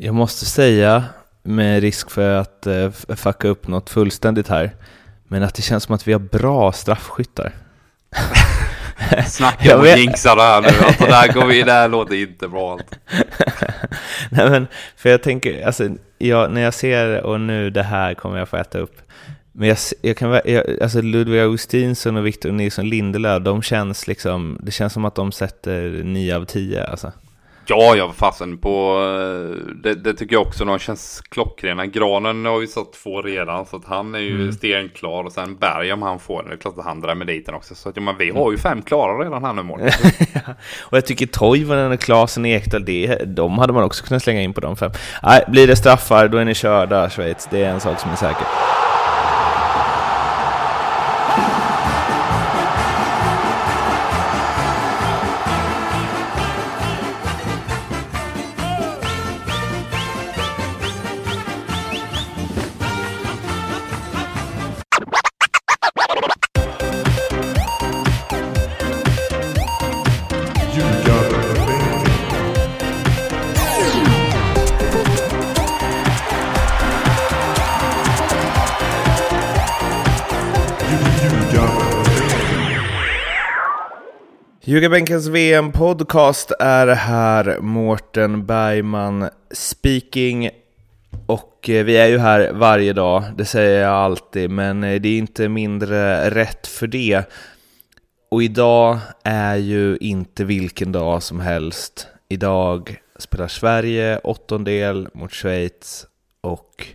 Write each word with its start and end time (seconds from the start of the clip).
Jag 0.00 0.14
måste 0.14 0.44
säga, 0.44 1.04
med 1.42 1.80
risk 1.80 2.10
för 2.10 2.34
att 2.34 2.66
uh, 2.66 2.90
fucka 3.16 3.48
upp 3.48 3.68
något 3.68 3.90
fullständigt 3.90 4.48
här, 4.48 4.74
men 5.28 5.42
att 5.42 5.54
det 5.54 5.62
känns 5.62 5.84
som 5.84 5.94
att 5.94 6.08
vi 6.08 6.12
har 6.12 6.20
bra 6.20 6.72
straffskyttar. 6.72 7.52
Snacka 9.26 9.76
om 9.76 9.82
att 9.82 9.98
jinxa 9.98 10.34
det 10.34 10.42
här 10.42 10.62
nu, 10.62 10.68
alltså 10.68 11.04
där 11.04 11.32
går 11.32 11.46
vi, 11.46 11.62
det 11.62 11.72
här 11.72 11.88
låter 11.88 12.14
inte 12.14 12.48
bra. 12.48 12.78
Nej 14.30 14.50
men, 14.50 14.66
för 14.96 15.08
jag 15.10 15.22
tänker, 15.22 15.66
alltså, 15.66 15.88
jag, 16.18 16.50
när 16.50 16.60
jag 16.60 16.74
ser, 16.74 17.22
och 17.22 17.40
nu 17.40 17.70
det 17.70 17.82
här 17.82 18.14
kommer 18.14 18.38
jag 18.38 18.48
få 18.48 18.56
äta 18.56 18.78
upp, 18.78 19.00
men 19.52 19.68
jag, 19.68 19.78
jag 20.02 20.16
kan, 20.16 20.40
jag, 20.44 20.82
alltså 20.82 21.02
Ludvig 21.02 21.40
Augustinsson 21.40 22.16
och 22.16 22.26
Victor 22.26 22.52
Nilsson 22.52 22.88
Lindelöf, 22.88 23.42
de 23.42 23.62
känns 23.62 24.06
liksom, 24.06 24.58
det 24.62 24.70
känns 24.70 24.92
som 24.92 25.04
att 25.04 25.14
de 25.14 25.32
sätter 25.32 26.02
9 26.04 26.36
av 26.36 26.44
10 26.44 26.84
alltså. 26.84 27.12
Ja, 27.70 27.96
jag 27.96 28.14
fasen 28.14 28.58
på, 28.58 29.00
eh, 29.02 29.74
det, 29.74 29.94
det, 29.94 30.14
tycker 30.14 30.34
jag 30.34 30.42
också, 30.42 30.64
de 30.64 30.78
känns 30.78 31.20
klockrena. 31.28 31.86
Granen 31.86 32.44
har 32.44 32.60
ju 32.60 32.66
satt 32.66 32.92
två 32.92 33.22
redan, 33.22 33.66
så 33.66 33.76
att 33.76 33.84
han 33.84 34.14
är 34.14 34.18
ju 34.18 34.34
mm. 34.34 34.52
stenklar. 34.52 35.24
Och 35.24 35.32
sen 35.32 35.56
Berg 35.56 35.92
om 35.92 36.02
han 36.02 36.18
får 36.18 36.42
den, 36.42 36.48
det 36.48 36.54
är 36.54 36.58
klart 36.58 36.78
att 36.78 36.84
han 36.84 37.00
drämmer 37.00 37.24
dit 37.24 37.46
den 37.46 37.54
också. 37.54 37.74
Så 37.74 37.88
att 37.88 37.96
ja, 37.96 38.02
men 38.02 38.16
vi 38.16 38.30
har 38.30 38.52
ju 38.52 38.58
fem 38.58 38.82
klara 38.82 39.24
redan 39.24 39.44
här 39.44 39.52
nu 39.52 39.62
mål. 39.62 39.80
och 40.80 40.96
jag 40.96 41.06
tycker 41.06 41.26
Toivonen 41.26 41.92
och 41.92 42.00
Klasen 42.00 42.46
Ekdal, 42.46 42.84
det, 42.84 43.16
de 43.26 43.58
hade 43.58 43.72
man 43.72 43.84
också 43.84 44.04
kunnat 44.04 44.22
slänga 44.22 44.42
in 44.42 44.52
på 44.52 44.60
de 44.60 44.76
fem. 44.76 44.90
Nej, 45.22 45.44
blir 45.48 45.66
det 45.66 45.76
straffar, 45.76 46.28
då 46.28 46.38
är 46.38 46.44
ni 46.44 46.54
körda 46.54 47.10
Schweiz. 47.10 47.48
Det 47.50 47.64
är 47.64 47.70
en 47.70 47.80
sak 47.80 48.00
som 48.00 48.10
är 48.10 48.16
säker. 48.16 48.46
Ljugarbänkens 84.68 85.26
VM-podcast 85.26 86.52
är 86.58 86.86
här, 86.86 87.58
Mårten 87.60 88.46
Bergman 88.46 89.28
speaking. 89.50 90.50
Och 91.26 91.70
eh, 91.70 91.84
vi 91.84 91.96
är 91.96 92.06
ju 92.06 92.18
här 92.18 92.52
varje 92.52 92.92
dag, 92.92 93.24
det 93.36 93.44
säger 93.44 93.82
jag 93.82 93.92
alltid, 93.92 94.50
men 94.50 94.84
eh, 94.84 95.00
det 95.00 95.08
är 95.08 95.18
inte 95.18 95.48
mindre 95.48 96.30
rätt 96.30 96.66
för 96.66 96.86
det. 96.86 97.22
Och 98.30 98.42
idag 98.42 98.98
är 99.24 99.56
ju 99.56 99.96
inte 99.96 100.44
vilken 100.44 100.92
dag 100.92 101.22
som 101.22 101.40
helst. 101.40 102.06
Idag 102.28 102.96
spelar 103.18 103.48
Sverige 103.48 104.18
åttondel 104.18 105.08
mot 105.14 105.32
Schweiz 105.32 106.06
och 106.40 106.86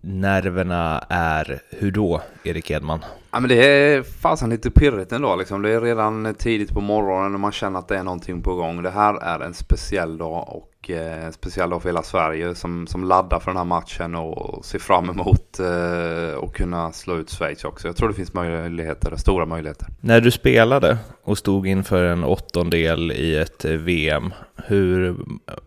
nerverna 0.00 1.04
är 1.08 1.60
hur 1.70 1.90
då, 1.90 2.22
Erik 2.44 2.70
Edman? 2.70 3.04
Ja 3.30 3.40
men 3.40 3.48
det 3.48 3.66
är 3.66 4.02
fasen 4.02 4.50
lite 4.50 4.70
pirrigt 4.70 5.12
ändå 5.12 5.36
liksom. 5.36 5.62
Det 5.62 5.70
är 5.70 5.80
redan 5.80 6.34
tidigt 6.34 6.70
på 6.70 6.80
morgonen 6.80 7.34
och 7.34 7.40
man 7.40 7.52
känner 7.52 7.78
att 7.78 7.88
det 7.88 7.96
är 7.96 8.02
någonting 8.02 8.42
på 8.42 8.54
gång. 8.54 8.82
Det 8.82 8.90
här 8.90 9.14
är 9.14 9.40
en 9.40 9.54
speciell 9.54 10.18
dag 10.18 10.48
och 10.48 10.90
eh, 10.90 11.24
en 11.24 11.32
speciell 11.32 11.70
dag 11.70 11.82
för 11.82 11.88
hela 11.88 12.02
Sverige 12.02 12.54
som, 12.54 12.86
som 12.86 13.04
laddar 13.04 13.40
för 13.40 13.50
den 13.50 13.56
här 13.56 13.64
matchen 13.64 14.14
och 14.14 14.64
ser 14.64 14.78
fram 14.78 15.10
emot 15.10 15.60
eh, 15.60 16.44
att 16.44 16.52
kunna 16.52 16.92
slå 16.92 17.16
ut 17.16 17.30
Schweiz 17.30 17.64
också. 17.64 17.88
Jag 17.88 17.96
tror 17.96 18.08
det 18.08 18.14
finns 18.14 18.34
möjligheter, 18.34 19.16
stora 19.16 19.46
möjligheter. 19.46 19.86
När 20.00 20.20
du 20.20 20.30
spelade 20.30 20.98
och 21.22 21.38
stod 21.38 21.66
inför 21.66 22.04
en 22.04 22.24
åttondel 22.24 23.12
i 23.12 23.36
ett 23.36 23.64
VM, 23.64 24.32
hur, 24.56 25.16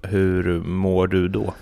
hur 0.02 0.62
mår 0.62 1.08
du 1.08 1.28
då? 1.28 1.54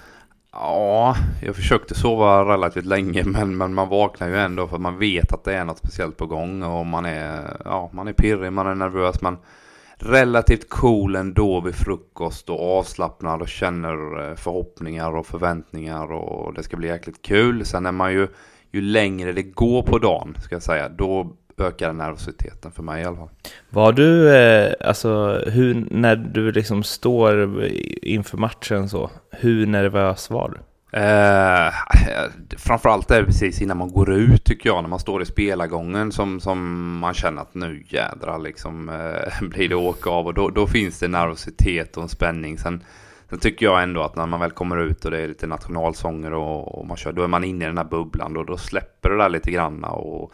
Ja, 0.53 1.15
jag 1.41 1.55
försökte 1.55 1.95
sova 1.95 2.45
relativt 2.45 2.85
länge 2.85 3.23
men, 3.25 3.57
men 3.57 3.73
man 3.73 3.89
vaknar 3.89 4.27
ju 4.27 4.37
ändå 4.37 4.67
för 4.67 4.75
att 4.75 4.81
man 4.81 4.99
vet 4.99 5.33
att 5.33 5.43
det 5.43 5.53
är 5.53 5.65
något 5.65 5.77
speciellt 5.77 6.17
på 6.17 6.25
gång 6.25 6.63
och 6.63 6.85
man 6.85 7.05
är, 7.05 7.57
ja, 7.65 7.89
man 7.93 8.07
är 8.07 8.13
pirrig, 8.13 8.53
man 8.53 8.67
är 8.67 8.75
nervös 8.75 9.21
men 9.21 9.37
relativt 9.97 10.69
cool 10.69 11.15
ändå 11.15 11.61
vid 11.61 11.75
frukost 11.75 12.49
och 12.49 12.77
avslappnad 12.77 13.41
och 13.41 13.47
känner 13.47 14.29
eh, 14.29 14.35
förhoppningar 14.35 15.15
och 15.15 15.25
förväntningar 15.25 16.11
och 16.11 16.53
det 16.53 16.63
ska 16.63 16.77
bli 16.77 16.87
jäkligt 16.87 17.21
kul. 17.21 17.65
Sen 17.65 17.85
är 17.85 17.91
man 17.91 18.13
ju, 18.13 18.27
ju 18.71 18.81
längre 18.81 19.31
det 19.31 19.43
går 19.43 19.83
på 19.83 19.97
dagen 19.97 20.35
ska 20.41 20.55
jag 20.55 20.63
säga, 20.63 20.89
då 20.89 21.35
ökar 21.57 21.93
nervositeten 21.93 22.71
för 22.71 22.83
mig 22.83 23.01
i 23.01 23.05
alla 23.05 23.17
fall. 23.17 23.29
Var 23.69 23.91
du, 23.91 24.35
eh, 24.35 24.73
alltså 24.81 25.43
hur, 25.47 25.87
när 25.91 26.15
du 26.15 26.51
liksom 26.51 26.83
står 26.83 27.65
inför 28.01 28.37
matchen 28.37 28.89
så, 28.89 29.11
hur 29.41 29.65
nervös 29.65 30.29
var 30.29 30.49
du? 30.49 30.57
Eh, 30.93 31.73
framförallt 32.57 33.11
är 33.11 33.19
det 33.19 33.25
precis 33.25 33.61
innan 33.61 33.77
man 33.77 33.91
går 33.91 34.11
ut 34.11 34.43
tycker 34.43 34.69
jag, 34.69 34.83
när 34.83 34.89
man 34.89 34.99
står 34.99 35.21
i 35.21 35.25
spelargången 35.25 36.11
som, 36.11 36.39
som 36.39 36.97
man 36.99 37.13
känner 37.13 37.41
att 37.41 37.55
nu 37.55 37.83
jädrar 37.87 38.39
liksom 38.39 38.89
eh, 38.89 39.41
blir 39.49 39.69
det 39.69 39.75
åka 39.75 40.09
av 40.09 40.27
och 40.27 40.33
då, 40.33 40.49
då 40.49 40.67
finns 40.67 40.99
det 40.99 41.07
nervositet 41.07 41.97
och 41.97 42.03
en 42.03 42.09
spänning. 42.09 42.57
Sen, 42.57 42.83
sen 43.29 43.39
tycker 43.39 43.65
jag 43.65 43.83
ändå 43.83 44.01
att 44.01 44.15
när 44.15 44.25
man 44.25 44.39
väl 44.39 44.51
kommer 44.51 44.77
ut 44.77 45.05
och 45.05 45.11
det 45.11 45.19
är 45.19 45.27
lite 45.27 45.47
nationalsånger 45.47 46.33
och, 46.33 46.79
och 46.79 46.87
man 46.87 46.97
kör, 46.97 47.11
då 47.11 47.23
är 47.23 47.27
man 47.27 47.43
inne 47.43 47.65
i 47.65 47.67
den 47.67 47.77
här 47.77 47.85
bubblan 47.85 48.37
och 48.37 48.45
då 48.45 48.57
släpper 48.57 49.09
det 49.09 49.17
där 49.17 49.29
lite 49.29 49.51
granna 49.51 49.89
och 49.89 50.33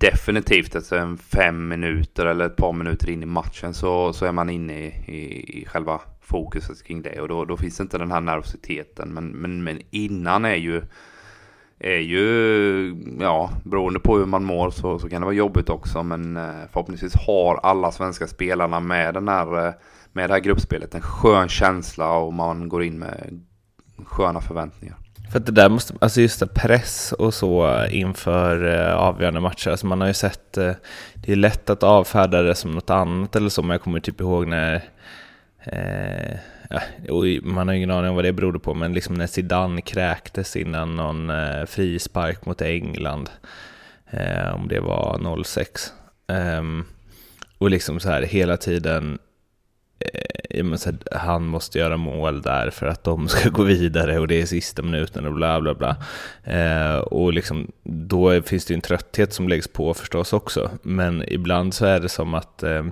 definitivt 0.00 0.74
efter 0.74 0.98
en 0.98 1.18
fem 1.18 1.68
minuter 1.68 2.26
eller 2.26 2.46
ett 2.46 2.56
par 2.56 2.72
minuter 2.72 3.10
in 3.10 3.22
i 3.22 3.26
matchen 3.26 3.74
så, 3.74 4.12
så 4.12 4.26
är 4.26 4.32
man 4.32 4.50
inne 4.50 4.72
i, 4.72 4.86
i, 4.86 5.60
i 5.60 5.66
själva 5.66 6.00
fokuset 6.28 6.84
kring 6.84 7.02
det 7.02 7.20
och 7.20 7.28
då, 7.28 7.44
då 7.44 7.56
finns 7.56 7.80
inte 7.80 7.98
den 7.98 8.12
här 8.12 8.20
nervositeten. 8.20 9.08
Men, 9.08 9.28
men, 9.28 9.64
men 9.64 9.80
innan 9.90 10.44
är 10.44 10.54
ju, 10.54 10.82
är 11.78 11.98
ju, 11.98 12.96
ja, 13.20 13.50
beroende 13.64 14.00
på 14.00 14.18
hur 14.18 14.26
man 14.26 14.44
mår 14.44 14.70
så, 14.70 14.98
så 14.98 15.08
kan 15.08 15.20
det 15.20 15.24
vara 15.24 15.34
jobbigt 15.34 15.70
också. 15.70 16.02
Men 16.02 16.36
eh, 16.36 16.50
förhoppningsvis 16.72 17.14
har 17.26 17.60
alla 17.62 17.92
svenska 17.92 18.26
spelarna 18.26 18.80
med, 18.80 19.14
den 19.14 19.28
här, 19.28 19.66
eh, 19.66 19.72
med 20.12 20.30
det 20.30 20.34
här 20.34 20.40
gruppspelet 20.40 20.94
en 20.94 21.02
skön 21.02 21.48
känsla 21.48 22.12
och 22.12 22.32
man 22.32 22.68
går 22.68 22.84
in 22.84 22.98
med 22.98 23.44
sköna 24.04 24.40
förväntningar. 24.40 24.96
För 25.30 25.38
att 25.38 25.46
det 25.46 25.52
där 25.52 25.68
måste, 25.68 25.94
alltså 26.00 26.20
just 26.20 26.40
det, 26.40 26.46
press 26.46 27.12
och 27.12 27.34
så 27.34 27.84
inför 27.90 28.74
eh, 28.74 28.94
avgörande 28.94 29.40
matcher, 29.40 29.70
alltså 29.70 29.86
man 29.86 30.00
har 30.00 30.08
ju 30.08 30.14
sett, 30.14 30.56
eh, 30.56 30.72
det 31.14 31.32
är 31.32 31.36
lätt 31.36 31.70
att 31.70 31.82
avfärda 31.82 32.42
det 32.42 32.54
som 32.54 32.70
något 32.70 32.90
annat 32.90 33.36
eller 33.36 33.48
så, 33.48 33.62
men 33.62 33.70
jag 33.70 33.82
kommer 33.82 34.00
typ 34.00 34.20
ihåg 34.20 34.46
när, 34.46 34.84
eh, 35.72 36.36
ja, 36.70 36.80
man 37.42 37.68
har 37.68 37.74
ingen 37.74 37.90
aning 37.90 38.10
om 38.10 38.16
vad 38.16 38.24
det 38.24 38.32
berodde 38.32 38.58
på, 38.58 38.74
men 38.74 38.92
liksom 38.92 39.14
när 39.14 39.26
Zidane 39.26 39.80
kräktes 39.80 40.56
innan 40.56 40.96
någon 40.96 41.30
eh, 41.30 41.64
frispark 41.64 42.46
mot 42.46 42.62
England, 42.62 43.30
eh, 44.10 44.54
om 44.54 44.68
det 44.68 44.80
var 44.80 45.44
06. 45.44 45.92
Ehm, 46.28 46.84
och 47.58 47.70
liksom 47.70 48.00
så 48.00 48.08
här 48.08 48.22
hela 48.22 48.56
tiden 48.56 49.18
eh, 50.00 50.64
här, 50.64 51.16
han 51.18 51.46
måste 51.46 51.78
göra 51.78 51.96
mål 51.96 52.42
där 52.42 52.70
för 52.70 52.86
att 52.86 53.04
de 53.04 53.28
ska 53.28 53.48
gå 53.48 53.62
vidare 53.62 54.18
och 54.18 54.28
det 54.28 54.42
är 54.42 54.46
sista 54.46 54.82
minuten 54.82 55.26
och 55.26 55.34
bla 55.34 55.60
bla 55.60 55.74
bla. 55.74 55.96
Eh, 56.44 56.98
och 56.98 57.32
liksom, 57.32 57.72
då 57.82 58.42
finns 58.42 58.64
det 58.64 58.72
ju 58.72 58.74
en 58.74 58.80
trötthet 58.80 59.32
som 59.32 59.48
läggs 59.48 59.68
på 59.68 59.94
förstås 59.94 60.32
också. 60.32 60.70
Men 60.82 61.24
ibland 61.26 61.74
så 61.74 61.86
är 61.86 62.00
det 62.00 62.08
som 62.08 62.34
att 62.34 62.62
eh 62.62 62.84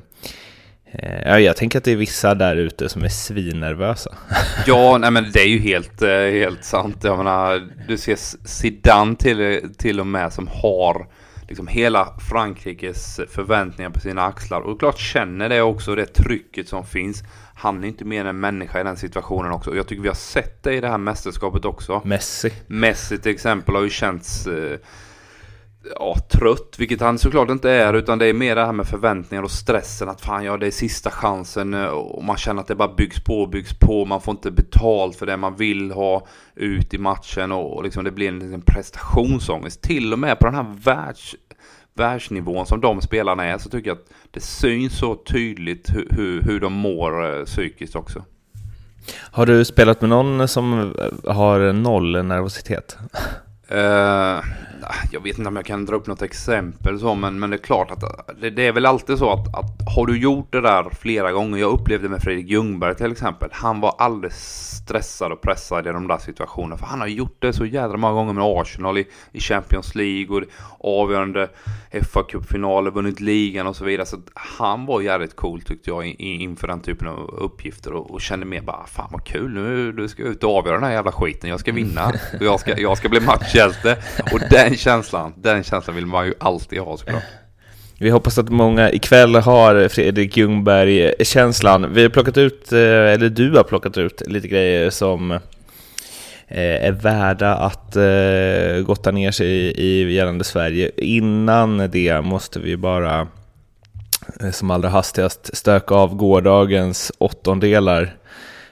Ja, 1.25 1.41
jag 1.41 1.57
tänker 1.57 1.79
att 1.79 1.85
det 1.85 1.93
är 1.93 1.97
vissa 1.97 2.35
där 2.35 2.57
ute 2.57 2.89
som 2.89 3.05
är 3.05 3.09
svinnervösa. 3.09 4.17
Ja, 4.67 4.99
nej 4.99 5.11
men 5.11 5.31
det 5.33 5.41
är 5.41 5.49
ju 5.49 5.59
helt, 5.59 6.03
eh, 6.03 6.11
helt 6.11 6.65
sant. 6.65 6.97
Jag 7.03 7.19
menar, 7.19 7.69
du 7.89 7.99
ser 7.99 8.17
Zidane 8.47 9.17
till, 9.17 9.71
till 9.79 10.01
och 10.01 10.07
med 10.07 10.33
som 10.33 10.49
har 10.49 11.07
liksom 11.49 11.67
hela 11.67 12.09
Frankrikes 12.31 13.21
förväntningar 13.31 13.91
på 13.91 14.01
sina 14.01 14.23
axlar. 14.23 14.61
Och 14.61 14.79
klart 14.81 14.99
känner 14.99 15.49
det 15.49 15.63
också, 15.63 15.95
det 15.95 16.07
trycket 16.07 16.69
som 16.69 16.87
finns. 16.87 17.23
Han 17.55 17.85
är 17.85 17.89
inte 17.89 18.05
mer 18.05 18.21
än 18.21 18.27
en 18.27 18.41
människa 18.41 18.81
i 18.81 18.85
den 18.85 18.97
situationen 18.97 19.53
också. 19.53 19.71
Och 19.71 19.77
jag 19.77 19.87
tycker 19.87 20.03
vi 20.03 20.09
har 20.09 20.15
sett 20.15 20.63
det 20.63 20.75
i 20.75 20.81
det 20.81 20.89
här 20.89 20.99
mästerskapet 20.99 21.65
också. 21.65 22.03
Messi. 22.05 22.53
Messi 22.67 23.19
till 23.19 23.33
exempel 23.33 23.75
har 23.75 23.83
ju 23.83 23.91
känts 23.91 24.47
eh, 24.47 24.79
ja, 25.95 26.17
trött, 26.31 26.77
vilket 26.79 27.01
han 27.01 27.19
såklart 27.19 27.51
inte 27.51 27.71
är, 27.71 27.95
utan 27.95 28.19
det 28.19 28.27
är 28.27 28.35
mer 28.35 28.55
det 28.55 28.65
här 28.65 28.73
med 28.73 28.87
förväntningar 28.87 29.43
och 29.43 29.51
stressen 29.51 30.09
att 30.09 30.21
fan, 30.21 30.45
ja, 30.45 30.57
det 30.57 30.67
är 30.67 30.71
sista 30.71 31.11
chansen 31.11 31.75
eh, 31.75 31.87
och 31.87 32.25
man 32.25 32.37
känner 32.37 32.61
att 32.61 32.69
det 32.69 32.75
bara 32.75 32.95
byggs 32.95 33.25
på 33.25 33.43
och 33.43 33.49
byggs 33.49 33.79
på. 33.79 34.05
Man 34.05 34.21
får 34.21 34.33
inte 34.33 34.51
betalt 34.51 35.17
för 35.17 35.27
det 35.27 35.37
man 35.37 35.57
vill 35.57 35.91
ha 35.91 36.27
ut 36.55 36.95
i 36.95 36.99
matchen 36.99 37.53
och, 37.53 37.85
liksom 37.85 38.05
det 38.05 38.11
blir 38.11 38.29
en, 38.29 38.55
en 38.55 38.61
prestationsångest. 38.61 39.83
Till 39.83 40.13
och 40.13 40.19
med 40.19 40.39
på 40.39 40.47
den 40.47 40.55
här 40.55 40.75
världs, 40.85 41.35
världsnivån 41.95 42.67
som 42.67 42.81
de 42.81 43.01
spelarna 43.01 43.45
är 43.45 43.59
så 43.59 43.69
tycker 43.69 43.91
jag 43.91 43.99
att 43.99 44.11
det 44.31 44.41
syns 44.41 44.99
så 44.99 45.15
tydligt 45.15 45.91
hur, 45.95 46.09
hur, 46.11 46.43
hur 46.43 46.61
de 46.61 46.73
mår 46.73 47.39
eh, 47.39 47.45
psykiskt 47.45 47.97
också. 47.97 48.25
Har 49.15 49.47
du 49.47 49.65
spelat 49.65 50.01
med 50.01 50.11
någon 50.11 50.49
som 50.49 50.95
eh, 50.99 51.35
har 51.35 51.73
noll 51.73 52.25
nervositet? 52.25 52.99
Uh, 53.73 54.45
jag 55.11 55.21
vet 55.23 55.39
inte 55.39 55.49
om 55.49 55.57
jag 55.57 55.65
kan 55.65 55.87
dra 55.87 55.97
upp 55.97 56.07
något 56.07 56.23
exempel 56.23 57.01
så, 57.01 57.15
men, 57.15 57.39
men 57.39 57.51
det 57.51 57.57
är 57.57 57.63
klart 57.63 57.91
att 57.91 58.01
det, 58.41 58.51
det, 58.51 58.67
är 58.67 58.73
väl 58.73 58.87
alltid 58.87 59.19
så 59.19 59.33
att, 59.33 59.55
att 59.55 59.95
har 59.97 60.07
du 60.07 60.19
gjort 60.19 60.53
det 60.53 60.61
där 60.61 60.91
flera 61.01 61.33
gånger, 61.33 61.59
jag 61.59 61.73
upplevde 61.73 62.09
med 62.09 62.23
Fredrik 62.23 62.51
Ljungberg 62.51 62.95
till 62.95 63.13
exempel, 63.13 63.49
han 63.53 63.81
var 63.81 63.95
alldeles 63.99 64.67
stressad 64.87 65.33
och 65.33 65.41
pressad 65.41 65.87
i 65.87 65.91
de 65.91 66.09
där 66.09 66.19
situationerna, 66.19 66.77
för 66.77 66.87
han 66.87 67.01
har 67.01 67.07
gjort 67.07 67.37
det 67.39 67.53
så 67.53 67.67
jädra 67.67 67.97
många 67.97 68.15
gånger 68.15 68.33
med 68.33 68.45
Arsenal 68.45 68.99
i, 68.99 69.07
i 69.33 69.41
Champions 69.41 69.95
League 69.95 70.37
och 70.37 71.03
avgörande 71.03 71.49
fa 72.13 72.23
Cup-finaler, 72.23 72.91
vunnit 72.91 73.21
ligan 73.21 73.67
och 73.67 73.77
så 73.77 73.85
vidare, 73.85 74.07
så 74.07 74.17
han 74.35 74.87
var 74.87 75.01
jävligt 75.01 75.37
cool 75.37 75.61
tyckte 75.61 75.91
jag 75.91 76.07
inför 76.19 76.67
den 76.67 76.81
typen 76.81 77.09
av 77.09 77.19
uppgifter 77.19 77.93
och, 77.93 78.11
och 78.11 78.21
kände 78.21 78.47
mer 78.47 78.61
bara, 78.61 78.87
fan 78.87 79.09
vad 79.13 79.25
kul, 79.25 79.55
nu, 79.55 79.93
nu 79.93 80.09
ska 80.09 80.23
jag 80.23 80.33
ut 80.33 80.45
och 80.45 80.59
avgöra 80.59 80.75
den 80.75 80.85
här 80.85 80.93
jävla 80.93 81.13
skiten, 81.13 81.51
jag 81.51 81.61
ska 81.61 81.73
vinna, 81.73 82.13
jag 82.41 82.61
ska, 82.61 82.81
jag 82.81 82.99
ska 82.99 83.09
bli 83.09 83.21
matchhjälte, 83.57 83.97
och 84.33 84.41
den 84.51 84.77
känslan, 84.77 85.33
den 85.37 85.65
känslan 85.65 85.97
vill 85.97 86.07
man 86.07 86.27
ju 86.27 86.35
alltid 86.41 86.81
ha 86.81 86.97
såklart. 86.97 87.23
Vi 87.99 88.11
hoppas 88.11 88.39
att 88.39 88.49
många 88.49 88.93
ikväll 88.93 89.35
har 89.35 89.89
Fredrik 89.89 90.37
Ljungberg-känslan. 90.37 91.95
Vi 91.95 92.03
har 92.03 92.09
plockat 92.09 92.37
ut, 92.37 92.73
eh, 92.73 92.79
eller 92.79 93.29
du 93.29 93.51
har 93.51 93.63
plockat 93.63 93.99
ut 93.99 94.23
lite 94.27 94.49
grejer 94.49 94.91
som 94.91 95.31
eh, 95.31 95.39
är 96.85 96.93
värda 96.93 97.55
att 97.55 97.97
eh, 97.97 98.85
gotta 98.87 99.11
ner 99.11 99.31
sig 99.31 99.49
i 99.81 100.15
gällande 100.15 100.45
Sverige. 100.45 100.91
Innan 100.97 101.91
det 101.91 102.21
måste 102.25 102.61
vi 102.61 102.77
bara 102.77 103.29
som 104.53 104.71
allra 104.71 104.89
hastigast 104.89 105.57
stöka 105.57 105.95
av 105.95 106.17
gårdagens 106.17 107.13
åttondelar. 107.19 108.17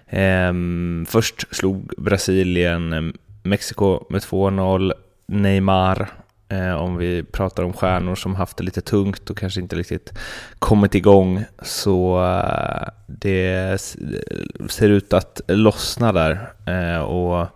Ehm, 0.09 1.07
först 1.09 1.57
slog 1.57 1.93
Brasilien 1.97 3.15
Mexiko 3.45 4.07
med 4.09 4.21
2-0. 4.21 4.93
Neymar 5.27 6.09
Eh, 6.49 6.75
om 6.75 6.97
vi 6.97 7.23
pratar 7.23 7.63
om 7.63 7.73
stjärnor 7.73 8.15
som 8.15 8.35
haft 8.35 8.57
det 8.57 8.65
lite 8.65 8.81
tungt 8.81 9.31
och 9.31 9.39
kanske 9.39 9.61
inte 9.61 9.77
riktigt 9.77 10.13
kommit 10.59 10.95
igång. 10.95 11.45
Så 11.63 12.25
eh, 12.25 12.89
det 13.07 13.81
ser 14.69 14.89
ut 14.89 15.13
att 15.13 15.41
lossna 15.49 16.13
där. 16.13 16.53
Eh, 16.67 17.03
och 17.03 17.47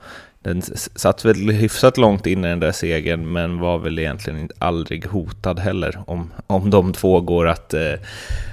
den 0.43 0.63
satt 0.95 1.25
väl 1.25 1.51
hyfsat 1.51 1.99
långt 1.99 2.27
in 2.27 2.45
i 2.45 2.49
den 2.49 2.61
där 2.61 2.73
segern 2.73 3.33
men 3.33 3.59
var 3.59 3.79
väl 3.79 3.99
egentligen 3.99 4.51
aldrig 4.59 5.07
hotad 5.07 5.59
heller 5.59 5.99
om, 6.07 6.33
om 6.47 6.71
de 6.71 6.93
två 6.93 7.21
går 7.21 7.49
att 7.49 7.75
eh, 7.75 7.95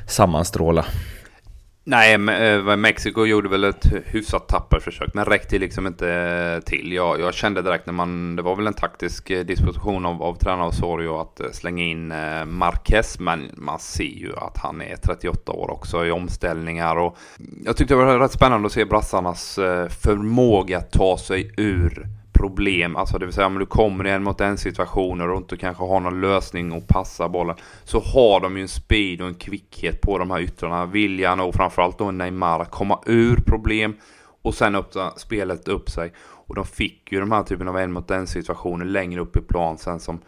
sammanstråla. 0.07 0.85
Nej, 1.87 2.13
eh, 2.13 2.75
Mexiko 2.75 3.25
gjorde 3.25 3.49
väl 3.49 3.63
ett 3.63 3.85
hyfsat 4.05 4.47
tappert 4.47 4.83
försök, 4.83 5.13
men 5.13 5.25
räckte 5.25 5.59
liksom 5.59 5.87
inte 5.87 6.09
eh, 6.11 6.59
till. 6.63 6.93
Jag, 6.93 7.19
jag, 7.19 7.33
kände 7.33 7.61
direkt 7.61 7.85
när 7.85 7.93
man, 7.93 8.35
det 8.35 8.41
var 8.41 8.55
väl 8.55 8.67
en 8.67 8.73
taktisk 8.73 9.29
eh, 9.29 9.45
disposition 9.45 10.05
av, 10.05 10.23
av 10.23 10.35
tränare 10.35 10.67
Osorio 10.67 11.17
att 11.19 11.55
slänga 11.55 11.83
in 11.83 12.13
Marquez, 12.45 13.19
men 13.19 13.51
man 13.53 13.79
ser 13.79 14.03
ju 14.03 14.35
att 14.37 14.57
han 14.57 14.81
är 14.81 14.95
38 14.95 15.51
år 15.51 15.71
också 15.71 16.05
i 16.05 16.11
omställningar 16.11 16.95
och 16.95 17.17
jag 17.65 17.77
tyckte 17.77 17.93
det 17.93 18.05
var 18.05 18.19
rätt 18.19 18.31
spännande 18.31 18.65
att 18.65 18.71
se 18.71 18.85
brassarnas 18.85 19.55
förmåga 20.01 20.77
att 20.77 20.91
ta 20.91 21.17
sig 21.17 21.53
ur 21.57 22.07
problem, 22.35 22.95
alltså 22.95 23.17
det 23.17 23.25
vill 23.25 23.33
säga 23.33 23.47
om 23.47 23.59
du 23.59 23.65
kommer 23.65 24.07
igen 24.07 24.23
mot 24.23 24.37
den 24.37 24.57
situationen 24.57 25.29
och 25.29 25.37
inte 25.37 25.57
kanske 25.57 25.83
har 25.83 25.99
någon 25.99 26.21
lösning 26.21 26.71
och 26.71 26.87
passar 26.87 27.29
bollen, 27.29 27.55
så 27.83 27.99
har 27.99 28.39
de 28.39 28.57
ju 28.57 28.61
en 28.61 28.67
speed 28.67 29.21
och 29.21 29.27
en 29.27 29.35
kvickhet 29.35 30.01
på 30.01 30.17
de 30.17 30.31
här 30.31 30.39
yttrarna. 30.39 30.85
Viljan 30.85 31.39
och 31.39 31.55
framförallt 31.55 31.97
då 31.97 32.11
Neymar 32.11 32.59
att 32.59 32.71
komma 32.71 32.99
ur 33.05 33.35
problem 33.35 33.95
och 34.41 34.53
sen 34.53 34.75
öppna 34.75 35.11
spelet 35.11 35.67
upp 35.67 35.89
sig. 35.89 36.13
Och 36.47 36.55
de 36.55 36.65
fick 36.65 37.11
ju 37.11 37.19
de 37.19 37.31
här 37.31 37.43
typen 37.43 37.67
av 37.67 37.77
en 37.77 37.91
mot 37.91 38.11
en 38.11 38.27
situationer 38.27 38.85
längre 38.85 39.21
upp 39.21 39.37
i 39.37 39.41
plan 39.41 39.77
sen 39.77 39.99
som 39.99 40.19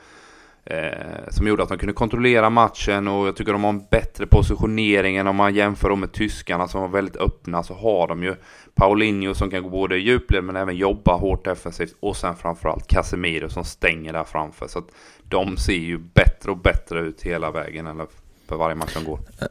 Eh, 0.69 1.29
som 1.29 1.47
gjorde 1.47 1.63
att 1.63 1.69
de 1.69 1.77
kunde 1.77 1.93
kontrollera 1.93 2.49
matchen 2.49 3.07
och 3.07 3.27
jag 3.27 3.35
tycker 3.35 3.53
de 3.53 3.63
har 3.63 3.69
en 3.69 3.85
bättre 3.91 4.27
positionering 4.27 5.17
än 5.17 5.27
om 5.27 5.35
man 5.35 5.55
jämför 5.55 5.89
dem 5.89 5.99
med 5.99 6.11
tyskarna 6.11 6.67
som 6.67 6.81
var 6.81 6.87
väldigt 6.87 7.15
öppna 7.15 7.63
så 7.63 7.73
har 7.73 8.07
de 8.07 8.23
ju 8.23 8.35
Paulinho 8.75 9.33
som 9.33 9.49
kan 9.49 9.63
gå 9.63 9.69
både 9.69 9.97
i 9.97 9.99
djupled 9.99 10.43
men 10.43 10.55
även 10.55 10.75
jobba 10.75 11.17
hårt 11.17 11.45
defensivt 11.45 11.95
och 11.99 12.17
sen 12.17 12.35
framförallt 12.35 12.87
Casemiro 12.87 13.49
som 13.49 13.63
stänger 13.63 14.13
där 14.13 14.23
framför 14.23 14.67
så 14.67 14.79
att 14.79 14.87
de 15.23 15.57
ser 15.57 15.73
ju 15.73 15.97
bättre 15.97 16.51
och 16.51 16.57
bättre 16.57 16.99
ut 16.99 17.21
hela 17.21 17.51
vägen 17.51 17.87
eller 17.87 18.07
för 18.47 18.55
varje 18.55 18.75
match 18.75 18.93
som 18.93 19.03
går. 19.03 19.19
Eh, 19.41 19.47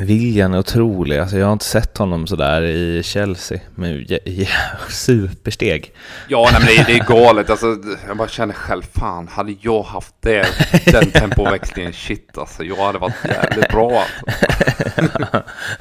Viljan 0.00 0.54
är 0.54 0.58
otrolig. 0.58 1.18
Alltså 1.18 1.38
jag 1.38 1.46
har 1.46 1.52
inte 1.52 1.64
sett 1.64 1.98
honom 1.98 2.26
sådär 2.26 2.62
i 2.62 3.02
Chelsea. 3.02 3.60
Men 3.74 4.06
supersteg. 4.88 5.92
Ja, 6.28 6.48
nej, 6.52 6.60
men 6.60 6.86
det, 6.86 6.92
det 6.92 6.98
är 6.98 7.04
galet. 7.04 7.50
Alltså, 7.50 7.76
jag 8.06 8.16
bara 8.16 8.28
känner 8.28 8.54
själv, 8.54 8.82
fan, 8.82 9.28
hade 9.28 9.54
jag 9.60 9.82
haft 9.82 10.14
det, 10.20 10.46
den 10.84 11.10
tempoväxlingen, 11.10 11.92
shit 11.92 12.38
alltså. 12.38 12.64
Jag 12.64 12.76
hade 12.76 12.98
varit 12.98 13.14
jävligt 13.24 13.68
bra 13.68 14.02
alltså. 14.02 14.48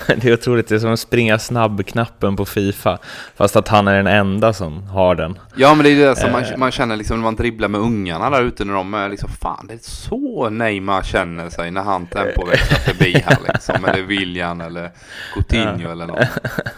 det 0.16 0.30
är 0.30 0.34
otroligt. 0.34 0.68
Det 0.68 0.76
är 0.76 0.80
som 0.80 0.94
att 0.94 1.00
springa 1.00 1.40
snabb-knappen 1.40 2.36
på 2.36 2.46
Fifa. 2.46 2.98
Fast 3.36 3.56
att 3.56 3.68
han 3.68 3.88
är 3.88 3.96
den 3.98 4.08
enda 4.08 4.54
som 4.54 4.84
har 4.84 5.16
den. 5.16 5.40
Ja, 5.56 5.76
men 5.76 5.84
det 5.84 5.90
är 5.90 6.08
det 6.10 6.16
som 6.16 6.32
man, 6.32 6.44
eh. 6.44 6.58
man 6.58 6.72
känner 6.72 6.96
liksom 6.96 7.18
när 7.18 7.24
man 7.24 7.36
dribblar 7.36 7.68
med 7.68 7.82
ungarna 7.82 8.30
där 8.30 8.44
ute 8.44 8.66
när 8.66 8.74
de 8.74 8.94
är 8.94 9.10
liksom, 9.10 9.30
fan, 9.30 9.68
det 9.68 9.74
är 9.74 9.80
så 9.82 10.50
Neymar 10.50 11.04
känner 11.04 11.50
sig 11.50 11.72
när 11.72 11.82
han 11.82 12.06
tempoväxlar 12.06 12.80
förbi 12.80 13.24
här 13.26 13.38
liksom. 13.48 13.86
Eller 13.86 14.07
William 14.08 14.62
eller 14.62 14.92
Coutinho 15.34 15.92
eller 15.92 16.08
något. 16.08 16.28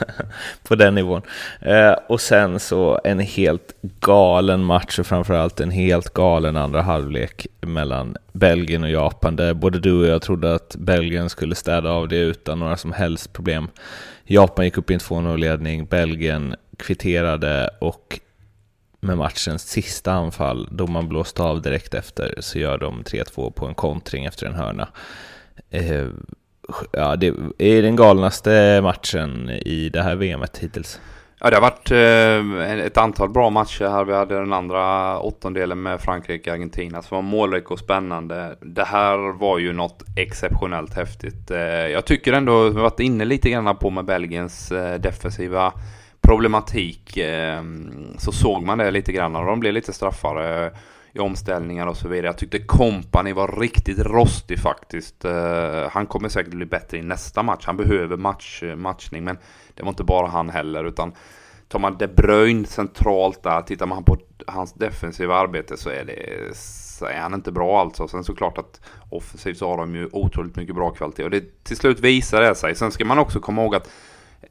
På 0.67 0.75
den 0.75 0.95
nivån. 0.95 1.21
Eh, 1.61 1.91
och 1.91 2.21
sen 2.21 2.59
så 2.59 2.99
en 3.03 3.19
helt 3.19 3.81
galen 3.81 4.63
match 4.63 4.99
och 4.99 5.07
framförallt 5.07 5.59
en 5.59 5.71
helt 5.71 6.13
galen 6.13 6.57
andra 6.57 6.81
halvlek 6.81 7.47
mellan 7.61 8.17
Belgien 8.31 8.83
och 8.83 8.89
Japan 8.89 9.35
där 9.35 9.53
både 9.53 9.79
du 9.79 10.01
och 10.01 10.07
jag 10.07 10.21
trodde 10.21 10.55
att 10.55 10.75
Belgien 10.75 11.29
skulle 11.29 11.55
städa 11.55 11.89
av 11.89 12.07
det 12.07 12.19
utan 12.19 12.59
några 12.59 12.77
som 12.77 12.93
helst 12.93 13.33
problem. 13.33 13.67
Japan 14.23 14.65
gick 14.65 14.77
upp 14.77 14.91
i 14.91 14.93
en 14.93 14.99
2-0-ledning, 14.99 15.85
Belgien 15.85 16.55
kvitterade 16.77 17.69
och 17.81 18.19
med 18.99 19.17
matchens 19.17 19.69
sista 19.69 20.11
anfall, 20.11 20.67
då 20.71 20.87
man 20.87 21.09
blåste 21.09 21.43
av 21.43 21.61
direkt 21.61 21.93
efter, 21.93 22.35
så 22.39 22.59
gör 22.59 22.77
de 22.77 23.03
3-2 23.03 23.51
på 23.51 23.65
en 23.65 23.73
kontring 23.73 24.25
efter 24.25 24.47
en 24.47 24.55
hörna. 24.55 24.87
Eh, 25.69 26.07
ja, 26.91 27.15
det 27.15 27.27
är 27.57 27.81
den 27.81 27.95
galnaste 27.95 28.81
matchen 28.83 29.49
i 29.49 29.89
det 29.89 30.01
här 30.01 30.15
VMet 30.15 30.57
hittills. 30.57 30.99
Ja, 31.41 31.49
det 31.49 31.55
har 31.55 31.61
varit 31.61 31.91
eh, 31.91 32.85
ett 32.85 32.97
antal 32.97 33.29
bra 33.29 33.49
matcher 33.49 33.85
här. 33.85 34.05
Vi 34.05 34.13
hade 34.13 34.39
den 34.39 34.53
andra 34.53 35.19
åttondelen 35.19 35.81
med 35.81 36.01
Frankrike 36.01 36.49
och 36.49 36.53
Argentina 36.53 37.01
som 37.01 37.15
var 37.15 37.21
målrik 37.21 37.71
och 37.71 37.79
spännande. 37.79 38.55
Det 38.61 38.83
här 38.83 39.39
var 39.39 39.57
ju 39.57 39.73
något 39.73 40.03
exceptionellt 40.15 40.93
häftigt. 40.93 41.51
Eh, 41.51 41.59
jag 41.67 42.05
tycker 42.05 42.33
ändå, 42.33 42.69
vi 42.69 42.75
har 42.75 42.81
varit 42.81 42.99
inne 42.99 43.25
lite 43.25 43.49
grann 43.49 43.77
på 43.77 43.89
med 43.89 44.05
Belgiens 44.05 44.71
eh, 44.71 44.99
defensiva 44.99 45.73
problematik. 46.21 47.17
Eh, 47.17 47.63
så 48.17 48.31
såg 48.31 48.63
man 48.63 48.77
det 48.77 48.91
lite 48.91 49.11
grann 49.11 49.35
och 49.35 49.45
de 49.45 49.59
blev 49.59 49.73
lite 49.73 49.93
straffade 49.93 50.71
i 51.13 51.19
omställningar 51.19 51.87
och 51.87 51.97
så 51.97 52.07
vidare. 52.07 52.27
Jag 52.27 52.37
tyckte 52.37 52.59
kompani 52.59 53.33
var 53.33 53.59
riktigt 53.59 53.99
rostig 53.99 54.59
faktiskt. 54.59 55.25
Eh, 55.25 55.89
han 55.91 56.05
kommer 56.05 56.29
säkert 56.29 56.53
bli 56.53 56.65
bättre 56.65 56.97
i 56.97 57.01
nästa 57.01 57.43
match. 57.43 57.63
Han 57.65 57.77
behöver 57.77 58.17
match, 58.17 58.63
matchning, 58.75 59.23
men 59.23 59.37
det 59.73 59.83
var 59.83 59.89
inte 59.89 60.03
bara 60.03 60.27
han 60.27 60.49
heller, 60.49 60.83
utan 60.83 61.13
tar 61.67 61.79
man 61.79 61.97
De 61.97 62.07
Bruyne 62.07 62.67
centralt 62.67 63.43
där, 63.43 63.61
tittar 63.61 63.85
man 63.85 64.03
på 64.03 64.17
hans 64.47 64.73
defensiva 64.73 65.35
arbete 65.35 65.77
så 65.77 65.89
är, 65.89 66.05
det, 66.05 66.55
så 66.55 67.05
är 67.05 67.19
han 67.19 67.33
inte 67.33 67.51
bra 67.51 67.81
alltså. 67.81 68.07
Sen 68.07 68.23
såklart 68.23 68.57
att 68.57 68.81
offensivt 69.09 69.57
så 69.57 69.69
har 69.69 69.77
de 69.77 69.95
ju 69.95 70.09
otroligt 70.11 70.55
mycket 70.55 70.75
bra 70.75 70.89
kvalitet 70.89 71.23
och 71.23 71.29
det 71.29 71.63
till 71.63 71.77
slut 71.77 71.99
visar 71.99 72.41
det 72.41 72.55
sig. 72.55 72.75
Sen 72.75 72.91
ska 72.91 73.05
man 73.05 73.19
också 73.19 73.39
komma 73.39 73.61
ihåg 73.61 73.75
att 73.75 73.89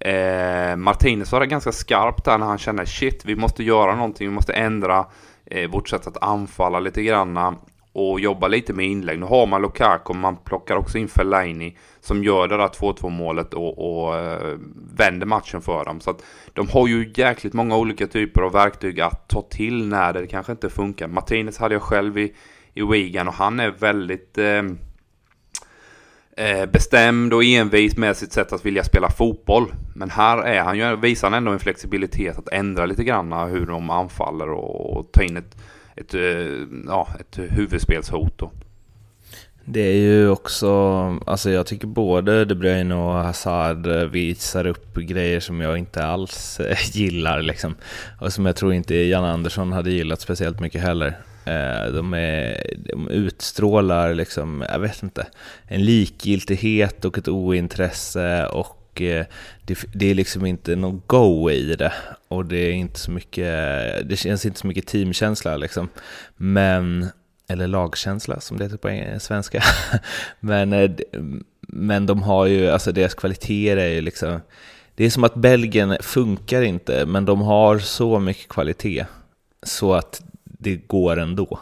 eh, 0.00 0.77
Martinez 0.77 1.33
var 1.33 1.41
det 1.41 1.47
ganska 1.47 1.73
skarpt 1.73 2.25
där 2.25 2.38
när 2.38 2.47
han 2.47 2.59
kände 2.59 2.87
shit, 2.87 3.25
vi 3.25 3.37
måste 3.37 3.65
göra 3.65 3.95
någonting, 3.95 4.29
vi 4.29 4.35
måste 4.35 4.53
ändra 4.53 5.07
eh, 5.50 5.71
vårt 5.71 5.88
sätt 5.88 6.07
att 6.07 6.23
anfalla 6.23 6.81
lite 6.81 7.02
granna 7.02 7.55
och 7.93 8.21
jobba 8.21 8.49
lite 8.49 8.73
med 8.73 8.87
inlägg. 8.87 9.19
Nu 9.19 9.26
har 9.26 9.47
man 9.47 9.62
Lukaku, 9.62 10.12
man 10.14 10.37
plockar 10.37 10.76
också 10.76 10.99
in 10.99 11.09
Fellaini 11.09 11.76
som 12.00 12.25
gör 12.25 12.49
det 12.49 12.57
där 12.57 12.69
2-2 12.69 13.11
målet 13.11 13.55
och, 13.55 14.05
och 14.07 14.17
eh, 14.17 14.59
vänder 14.97 15.26
matchen 15.26 15.61
för 15.61 15.85
dem. 15.85 16.00
Så 16.00 16.11
att 16.11 16.25
de 16.52 16.69
har 16.69 16.88
ju 16.88 17.12
jäkligt 17.17 17.52
många 17.52 17.76
olika 17.76 18.07
typer 18.07 18.43
av 18.43 18.52
verktyg 18.52 19.00
att 19.00 19.28
ta 19.28 19.43
till 19.43 19.88
när 19.88 20.12
det 20.12 20.26
kanske 20.26 20.52
inte 20.52 20.71
funkar. 20.71 21.09
Martinez 21.09 21.59
hade 21.59 21.75
jag 21.75 21.83
själv 21.83 22.19
i, 22.19 22.35
i 22.75 22.83
Wigan 22.83 23.28
och 23.28 23.35
han 23.35 23.61
är 23.61 23.71
väldigt 23.71 24.38
eh, 24.38 24.62
Eh, 26.38 26.66
bestämd 26.66 27.35
och 27.35 27.45
envis 27.45 27.97
med 27.97 28.16
sitt 28.16 28.33
sätt 28.33 28.52
att 28.52 28.66
vilja 28.66 28.85
spela 28.85 29.11
fotboll. 29.11 29.73
Men 29.95 30.11
här 30.11 30.38
är 30.38 30.61
han 30.61 30.78
ju, 30.78 30.97
visar 30.97 31.30
han 31.30 31.35
ändå 31.35 31.52
en 31.52 31.59
flexibilitet 31.59 32.38
att 32.38 32.49
ändra 32.49 32.87
lite 32.87 33.04
grann 33.04 33.33
hur 33.33 33.66
de 33.66 33.90
anfaller 33.90 34.50
och, 34.50 34.97
och 34.97 35.12
ta 35.12 35.23
in 35.23 35.37
ett, 35.37 35.57
ett, 35.97 36.14
eh, 36.14 36.21
ja, 36.87 37.09
ett 37.21 37.38
huvudspelshot. 37.38 38.38
Då. 38.38 38.50
Det 39.64 39.80
är 39.80 39.95
ju 39.95 40.28
också, 40.28 40.71
alltså 41.26 41.50
jag 41.50 41.66
tycker 41.66 41.87
både 41.87 42.45
De 42.45 42.54
Bruyne 42.54 42.95
och 42.95 43.12
Hazard 43.12 43.87
eh, 43.87 44.04
visar 44.04 44.66
upp 44.66 44.95
grejer 44.95 45.40
som 45.40 45.61
jag 45.61 45.78
inte 45.78 46.04
alls 46.04 46.61
gillar 46.92 47.42
liksom. 47.42 47.75
Och 48.21 48.33
som 48.33 48.47
jag 48.47 48.57
tror 48.57 48.73
inte 48.73 48.95
Jan 48.95 49.25
Andersson 49.25 49.73
hade 49.73 49.90
gillat 49.90 50.21
speciellt 50.21 50.61
mycket 50.61 50.83
heller. 50.83 51.16
Eh, 51.49 51.93
de, 51.93 52.14
är, 52.14 52.75
de 52.76 53.09
utstrålar 53.09 54.14
liksom, 54.14 54.64
jag 54.69 54.78
vet 54.78 55.02
inte, 55.02 55.26
en 55.67 55.85
likgiltighet 55.85 57.05
och 57.05 57.19
ett 57.19 57.28
ointresse 57.28 58.47
och 58.47 59.02
eh, 59.02 59.26
det, 59.62 59.78
det 59.95 60.11
är 60.11 60.14
liksom 60.14 60.47
inte 60.47 60.76
någon 60.76 61.02
go 61.07 61.50
i 61.50 61.76
det. 61.76 61.93
Och 62.28 62.45
det 62.45 62.57
är 62.57 62.73
inte 62.73 63.00
så 63.00 63.11
mycket, 63.11 63.45
det 64.09 64.17
känns 64.19 64.47
inte 64.47 64.61
så 64.61 64.67
mycket 64.67 64.87
teamkänsla 64.87 65.57
liksom. 65.57 65.88
Men 66.37 67.11
eller 67.49 67.67
lagkänsla 67.67 68.40
som 68.40 68.59
det 68.59 68.64
heter 68.64 68.76
på 68.76 69.21
svenska. 69.21 69.62
men, 70.40 70.73
eh, 70.73 70.90
men 71.61 72.07
de 72.07 72.23
har 72.23 72.47
ju, 72.47 72.69
alltså 72.71 72.93
deras 72.93 73.14
kvaliteter 73.14 73.76
är 73.76 73.88
ju 73.88 74.00
liksom, 74.00 74.40
det 74.95 75.05
är 75.05 75.11
som 75.11 75.25
att 75.25 75.35
Belgien 75.35 75.97
funkar 76.00 76.62
inte, 76.62 77.07
men 77.07 77.25
de 77.25 77.40
har 77.40 77.78
så 77.78 78.19
mycket 78.19 78.49
kvalitet 78.49 79.07
så 79.62 79.95
att 79.95 80.23
det 80.59 80.77
går 80.77 81.19
ändå. 81.19 81.59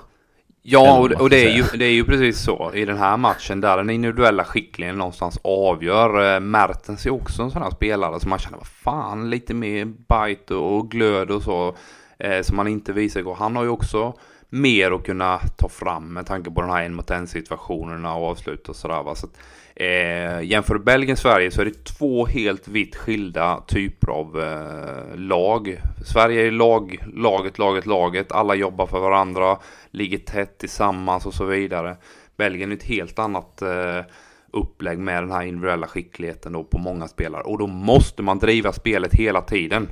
Ja, 0.69 0.99
och, 0.99 1.13
och 1.13 1.31
det, 1.31 1.45
är 1.45 1.57
ju, 1.57 1.65
det 1.79 1.85
är 1.85 1.93
ju 1.93 2.05
precis 2.05 2.41
så 2.41 2.73
i 2.75 2.85
den 2.85 2.99
här 2.99 3.17
matchen 3.17 3.61
där 3.61 3.77
den 3.77 3.91
individuella 3.91 4.45
skickligheten 4.45 4.99
någonstans 4.99 5.39
avgör. 5.45 6.35
Eh, 6.35 6.41
Mertens 6.41 7.07
är 7.07 7.11
också 7.11 7.43
en 7.43 7.51
sån 7.51 7.63
här 7.63 7.71
spelare 7.71 8.21
som 8.21 8.31
man 8.31 8.39
känner, 8.39 8.59
vad 8.59 8.67
fan, 8.67 9.31
lite 9.31 9.55
mer 9.55 9.85
bite 9.85 10.55
och 10.55 10.91
glöd 10.91 11.31
och 11.31 11.43
så, 11.43 11.77
eh, 12.19 12.43
som 12.43 12.57
man 12.57 12.69
inte 12.69 12.93
visar 12.93 13.21
igår. 13.21 13.35
Han 13.35 13.57
har 13.57 13.63
ju 13.63 13.69
också 13.69 14.15
mer 14.49 14.91
att 14.91 15.05
kunna 15.05 15.39
ta 15.39 15.69
fram 15.69 16.13
med 16.13 16.27
tanke 16.27 16.51
på 16.51 16.61
den 16.61 16.71
här 16.71 16.85
en 16.85 16.95
mot 16.95 17.11
en 17.11 17.27
situationerna 17.27 18.15
och 18.15 18.27
avslut 18.31 18.69
och 18.69 18.77
sådär. 18.77 19.03
Va? 19.03 19.15
Så 19.15 19.27
att, 19.27 19.39
eh, 19.77 20.43
jämför 20.43 20.79
Belgien-Sverige 20.79 21.51
så 21.51 21.61
är 21.61 21.65
det 21.65 21.85
två 21.85 22.27
helt 22.27 22.69
vitt 22.69 22.97
skilda 22.97 23.63
typer 23.67 24.13
av 24.13 24.41
eh, 24.43 25.19
lag. 25.19 25.81
Sverige 26.05 26.47
är 26.47 26.51
lag, 26.51 27.05
laget, 27.15 27.59
laget, 27.59 27.87
laget. 27.87 28.33
Alla 28.33 28.55
jobbar 28.55 28.87
för 28.87 29.01
varandra, 29.01 29.59
ligger 29.91 30.19
tätt 30.19 30.59
tillsammans 30.59 31.27
och 31.27 31.35
så 31.35 31.45
vidare. 31.45 31.97
Belgien 32.37 32.73
är 32.73 32.77
ett 32.77 32.83
helt 32.83 33.19
annat 33.19 33.63
eh, 33.63 34.01
upplägg 34.53 34.99
med 34.99 35.23
den 35.23 35.33
här 35.33 35.43
individuella 35.43 35.87
skickligheten 35.87 36.53
då 36.53 36.65
på 36.65 36.79
många 36.79 37.09
spelare. 37.09 37.43
Och 37.43 37.59
då 37.59 37.67
måste 37.67 38.23
man 38.23 38.39
driva 38.39 38.73
spelet 38.73 39.15
hela 39.15 39.41
tiden 39.41 39.89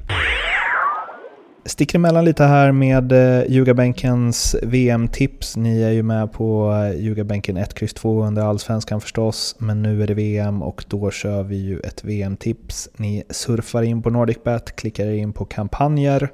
sticker 1.66 1.99
emellan 1.99 2.25
lite 2.25 2.44
här 2.44 2.73
med 2.73 3.12
eh, 3.12 3.50
Ljugarbänkens 3.50 4.56
VM-tips. 4.62 5.56
Ni 5.56 5.83
är 5.83 5.90
ju 5.90 6.02
med 6.02 6.33
på 6.33 6.73
eh, 6.73 7.00
Ljugarbänken 7.00 7.56
1, 7.56 7.83
X, 7.83 7.94
2 7.94 8.25
under 8.25 8.42
Allsvenskan 8.42 9.00
förstås, 9.00 9.56
men 9.59 9.83
nu 9.83 10.02
är 10.02 10.06
det 10.06 10.14
VM 10.14 10.62
och 10.62 10.85
då 10.88 11.11
kör 11.11 11.42
vi 11.42 11.56
ju 11.56 11.80
ett 11.80 12.04
VM-tips. 12.04 12.88
Ni 12.97 13.23
surfar 13.30 13.83
in 13.83 14.02
på 14.02 14.11
NordicBet, 14.11 14.76
klickar 14.76 15.06
in 15.06 15.33
på 15.33 15.44
kampanjer 15.44 16.30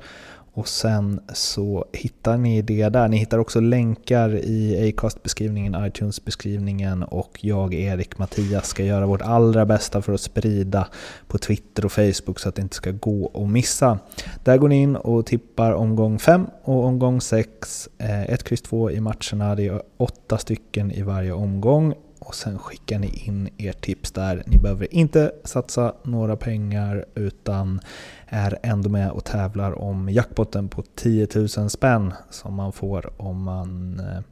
och 0.60 0.68
sen 0.68 1.20
så 1.32 1.84
hittar 1.92 2.38
ni 2.38 2.62
det 2.62 2.88
där. 2.88 3.08
Ni 3.08 3.16
hittar 3.16 3.38
också 3.38 3.60
länkar 3.60 4.34
i 4.34 4.88
Acast-beskrivningen, 4.88 5.86
iTunes-beskrivningen 5.86 7.02
och 7.02 7.38
jag, 7.40 7.74
Erik, 7.74 8.18
Mattias 8.18 8.66
ska 8.66 8.84
göra 8.84 9.06
vårt 9.06 9.22
allra 9.22 9.66
bästa 9.66 10.02
för 10.02 10.12
att 10.12 10.20
sprida 10.20 10.88
på 11.28 11.38
Twitter 11.38 11.84
och 11.84 11.92
Facebook 11.92 12.38
så 12.38 12.48
att 12.48 12.54
det 12.54 12.62
inte 12.62 12.76
ska 12.76 12.90
gå 12.90 13.30
att 13.34 13.50
missa. 13.50 13.98
Där 14.44 14.56
går 14.56 14.68
ni 14.68 14.82
in 14.82 14.96
och 14.96 15.26
tippar 15.26 15.72
omgång 15.72 16.18
5 16.18 16.46
och 16.62 16.84
omgång 16.84 17.20
6. 17.20 17.88
1, 17.98 18.52
X, 18.52 18.62
2 18.62 18.90
i 18.90 19.00
matcherna. 19.00 19.54
Det 19.54 19.66
är 19.66 19.82
åtta 19.96 20.38
stycken 20.38 20.90
i 20.90 21.02
varje 21.02 21.32
omgång 21.32 21.94
och 22.20 22.34
sen 22.34 22.58
skickar 22.58 22.98
ni 22.98 23.22
in 23.26 23.48
ert 23.58 23.80
tips 23.80 24.12
där. 24.12 24.42
Ni 24.46 24.58
behöver 24.58 24.94
inte 24.94 25.32
satsa 25.44 25.94
några 26.02 26.36
pengar 26.36 27.04
utan 27.14 27.80
är 28.26 28.58
ändå 28.62 28.88
med 28.88 29.10
och 29.10 29.24
tävlar 29.24 29.78
om 29.78 30.08
jackpotten 30.08 30.68
på 30.68 30.82
10 30.94 31.28
000 31.34 31.70
spänn 31.70 32.14
som 32.30 32.54
man 32.54 32.72
får 32.72 33.12
om 33.22 33.42
man 33.42 34.00
eh, 34.00 34.22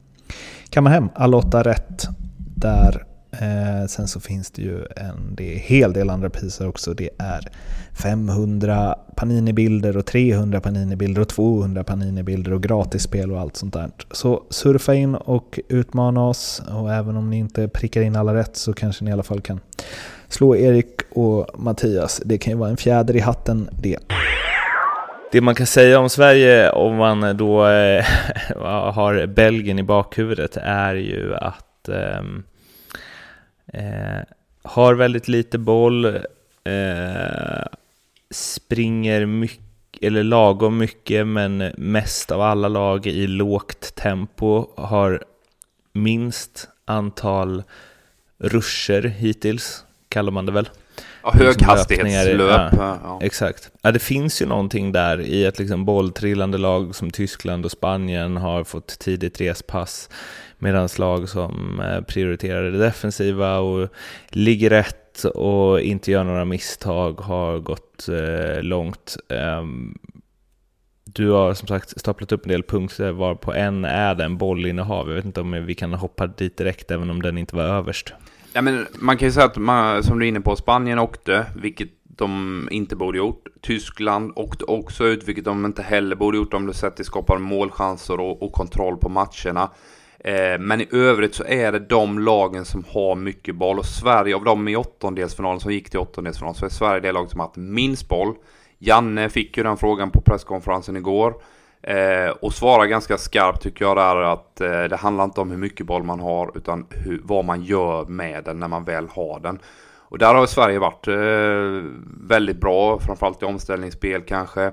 kammar 0.69 0.91
hem 0.91 1.09
alla 1.15 1.37
åtta 1.37 1.63
rätt 1.63 2.07
där. 2.55 3.05
Eh, 3.31 3.87
sen 3.87 4.07
så 4.07 4.19
finns 4.19 4.51
det 4.51 4.61
ju 4.61 4.85
en 4.95 5.35
det 5.35 5.43
hel 5.43 5.93
del 5.93 6.09
andra 6.09 6.29
priser 6.29 6.67
också. 6.67 6.93
Det 6.93 7.09
är 7.17 7.47
500 7.93 8.95
Panini-bilder 9.15 9.97
och 9.97 10.05
300 10.05 10.59
Panini-bilder 10.59 11.21
och 11.21 11.29
200 11.29 11.83
Panini-bilder 11.83 12.53
och 12.53 12.63
gratisspel 12.63 13.31
och 13.31 13.39
allt 13.39 13.55
sånt 13.55 13.73
där. 13.73 13.89
Så 14.11 14.43
surfa 14.49 14.93
in 14.93 15.15
och 15.15 15.59
utmana 15.69 16.27
oss 16.27 16.61
och 16.71 16.93
även 16.93 17.17
om 17.17 17.29
ni 17.29 17.37
inte 17.37 17.67
prickar 17.67 18.01
in 18.01 18.15
alla 18.15 18.33
rätt 18.33 18.55
så 18.55 18.73
kanske 18.73 19.03
ni 19.03 19.09
i 19.09 19.13
alla 19.13 19.23
fall 19.23 19.41
kan 19.41 19.59
slå 20.27 20.55
Erik 20.55 21.01
och 21.11 21.59
Mattias. 21.59 22.21
Det 22.25 22.37
kan 22.37 22.53
ju 22.53 22.59
vara 22.59 22.69
en 22.69 22.77
fjäder 22.77 23.15
i 23.15 23.19
hatten 23.19 23.69
det. 23.81 23.97
Det 25.31 25.41
man 25.41 25.55
kan 25.55 25.67
säga 25.67 25.99
om 25.99 26.09
Sverige 26.09 26.69
om 26.69 26.95
man 26.95 27.37
då 27.37 27.67
eh, 27.67 28.05
har 28.93 29.27
Belgien 29.27 29.79
i 29.79 29.83
bakhuvudet 29.83 30.57
är 30.57 30.95
ju 30.95 31.35
att 31.35 31.89
ehm, 31.89 32.43
Eh, 33.73 34.21
har 34.63 34.93
väldigt 34.93 35.27
lite 35.27 35.57
boll, 35.57 36.05
eh, 36.63 37.65
springer 38.31 39.25
mycket 39.25 39.63
eller 40.01 40.23
lagom 40.23 40.77
mycket, 40.77 41.27
men 41.27 41.57
mest 41.77 42.31
av 42.31 42.41
alla 42.41 42.67
lag 42.67 43.07
i 43.07 43.27
lågt 43.27 43.95
tempo 43.95 44.67
har 44.77 45.23
minst 45.93 46.67
antal 46.85 47.63
ruscher 48.37 49.01
hittills 49.01 49.85
kallar 50.09 50.31
man 50.31 50.45
det 50.45 50.51
väl. 50.51 50.69
Höghastighetslöp. 51.33 52.73
Ja, 52.77 52.97
ja. 53.03 53.19
Exakt. 53.21 53.71
Ja, 53.81 53.91
det 53.91 53.99
finns 53.99 54.41
ju 54.41 54.45
någonting 54.45 54.91
där 54.91 55.21
i 55.21 55.47
att 55.47 55.59
liksom 55.59 55.85
bolltrillande 55.85 56.57
lag 56.57 56.95
som 56.95 57.11
Tyskland 57.11 57.65
och 57.65 57.71
Spanien 57.71 58.37
har 58.37 58.63
fått 58.63 58.99
tidigt 58.99 59.41
respass 59.41 60.09
medan 60.57 60.89
lag 60.97 61.29
som 61.29 61.79
eh, 61.79 62.01
prioriterar 62.01 62.71
det 62.71 62.77
defensiva 62.77 63.57
och 63.57 63.89
ligger 64.29 64.69
rätt 64.69 65.23
och 65.23 65.81
inte 65.81 66.11
gör 66.11 66.23
några 66.23 66.45
misstag 66.45 67.19
har 67.21 67.59
gått 67.59 68.09
eh, 68.09 68.61
långt. 68.61 69.17
Um, 69.29 69.99
du 71.03 71.29
har 71.29 71.53
som 71.53 71.67
sagt 71.67 71.99
staplat 71.99 72.31
upp 72.31 72.45
en 72.45 72.51
del 72.51 72.63
punkter 72.63 73.11
var 73.11 73.35
på 73.35 73.53
en 73.53 73.85
är 73.85 74.15
det 74.15 74.23
en 74.23 74.37
bollinnehav. 74.37 75.07
Jag 75.07 75.15
vet 75.15 75.25
inte 75.25 75.41
om 75.41 75.65
vi 75.65 75.75
kan 75.75 75.93
hoppa 75.93 76.27
dit 76.27 76.57
direkt 76.57 76.91
även 76.91 77.09
om 77.09 77.21
den 77.21 77.37
inte 77.37 77.55
var 77.55 77.63
överst. 77.63 78.13
Ja, 78.53 78.61
men 78.61 78.87
man 78.99 79.17
kan 79.17 79.27
ju 79.27 79.31
säga 79.31 79.45
att 79.45 79.57
man, 79.57 80.03
som 80.03 80.19
du 80.19 80.25
är 80.25 80.29
inne 80.29 80.41
på, 80.41 80.55
Spanien 80.55 80.99
åkte, 80.99 81.45
vilket 81.55 81.89
de 82.03 82.67
inte 82.71 82.95
borde 82.95 83.17
gjort. 83.17 83.47
Tyskland 83.61 84.33
åkte 84.35 84.63
också 84.63 85.05
ut, 85.05 85.27
vilket 85.27 85.45
de 85.45 85.65
inte 85.65 85.81
heller 85.81 86.15
borde 86.15 86.37
gjort 86.37 86.53
om 86.53 86.65
du 86.65 86.73
sett 86.73 86.95
till 86.95 87.05
skapar 87.05 87.37
målchanser 87.37 88.19
och, 88.19 88.43
och 88.43 88.53
kontroll 88.53 88.97
på 88.97 89.09
matcherna. 89.09 89.71
Eh, 90.19 90.59
men 90.59 90.81
i 90.81 90.87
övrigt 90.91 91.35
så 91.35 91.43
är 91.43 91.71
det 91.71 91.79
de 91.79 92.19
lagen 92.19 92.65
som 92.65 92.83
har 92.89 93.15
mycket 93.15 93.55
boll 93.55 93.79
och 93.79 93.85
Sverige 93.85 94.35
av 94.35 94.43
dem 94.43 94.67
i 94.67 94.75
åttondelsfinalen 94.75 95.59
som 95.59 95.73
gick 95.73 95.89
till 95.89 95.99
åttondelsfinalen 95.99 96.55
så 96.55 96.65
är 96.65 96.69
Sverige 96.69 96.99
det 96.99 97.11
lag 97.11 97.29
som 97.29 97.39
har 97.39 97.47
haft 97.47 97.57
minst 97.57 98.07
boll. 98.07 98.35
Janne 98.77 99.29
fick 99.29 99.57
ju 99.57 99.63
den 99.63 99.77
frågan 99.77 100.11
på 100.11 100.21
presskonferensen 100.21 100.97
igår. 100.97 101.33
Eh, 101.81 102.29
och 102.29 102.53
svara 102.53 102.87
ganska 102.87 103.17
skarpt 103.17 103.61
tycker 103.61 103.85
jag 103.85 103.97
där 103.97 104.15
att 104.15 104.61
eh, 104.61 104.83
det 104.83 104.95
handlar 104.95 105.23
inte 105.23 105.41
om 105.41 105.51
hur 105.51 105.57
mycket 105.57 105.85
boll 105.85 106.03
man 106.03 106.19
har 106.19 106.57
utan 106.57 106.85
hur, 106.89 107.21
vad 107.23 107.45
man 107.45 107.63
gör 107.63 108.05
med 108.05 108.43
den 108.43 108.59
när 108.59 108.67
man 108.67 108.83
väl 108.83 109.07
har 109.07 109.39
den. 109.39 109.59
Och 110.09 110.17
där 110.17 110.35
har 110.35 110.45
Sverige 110.45 110.79
varit 110.79 111.07
eh, 111.07 111.91
väldigt 112.27 112.61
bra, 112.61 112.99
framförallt 112.99 113.43
i 113.43 113.45
omställningsspel 113.45 114.21
kanske. 114.21 114.71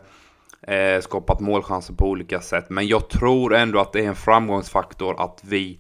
Eh, 0.63 1.01
skapat 1.01 1.41
målchanser 1.41 1.95
på 1.95 2.09
olika 2.09 2.41
sätt. 2.41 2.71
Men 2.71 2.87
jag 2.87 3.09
tror 3.09 3.55
ändå 3.55 3.81
att 3.81 3.93
det 3.93 4.05
är 4.05 4.09
en 4.09 4.15
framgångsfaktor 4.15 5.15
att 5.19 5.41
vi 5.45 5.79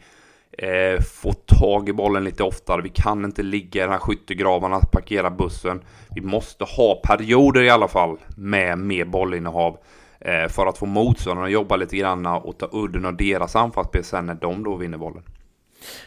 eh, 0.58 1.00
får 1.00 1.32
tag 1.32 1.88
i 1.88 1.92
bollen 1.92 2.24
lite 2.24 2.42
oftare. 2.42 2.82
Vi 2.82 2.88
kan 2.88 3.24
inte 3.24 3.42
ligga 3.42 3.80
i 3.80 3.84
den 3.84 3.92
här 3.92 3.98
skyttegravarna, 3.98 4.80
parkera 4.80 5.30
bussen. 5.30 5.82
Vi 6.14 6.20
måste 6.20 6.64
ha 6.64 7.00
perioder 7.04 7.62
i 7.62 7.70
alla 7.70 7.88
fall 7.88 8.16
med 8.36 8.78
mer 8.78 9.04
bollinnehav. 9.04 9.78
Eh, 10.26 10.48
för 10.48 10.66
att 10.66 10.78
få 10.78 10.86
motståndarna 10.86 11.46
att 11.46 11.52
jobba 11.52 11.76
lite 11.76 11.96
grann 11.96 12.26
och 12.26 12.58
ta 12.58 12.68
udden 12.72 13.04
av 13.04 13.16
deras 13.16 13.56
anfallsspel 13.56 14.04
sen 14.04 14.26
när 14.26 14.34
de 14.34 14.64
då 14.64 14.76
vinner 14.76 14.98
bollen. 14.98 15.22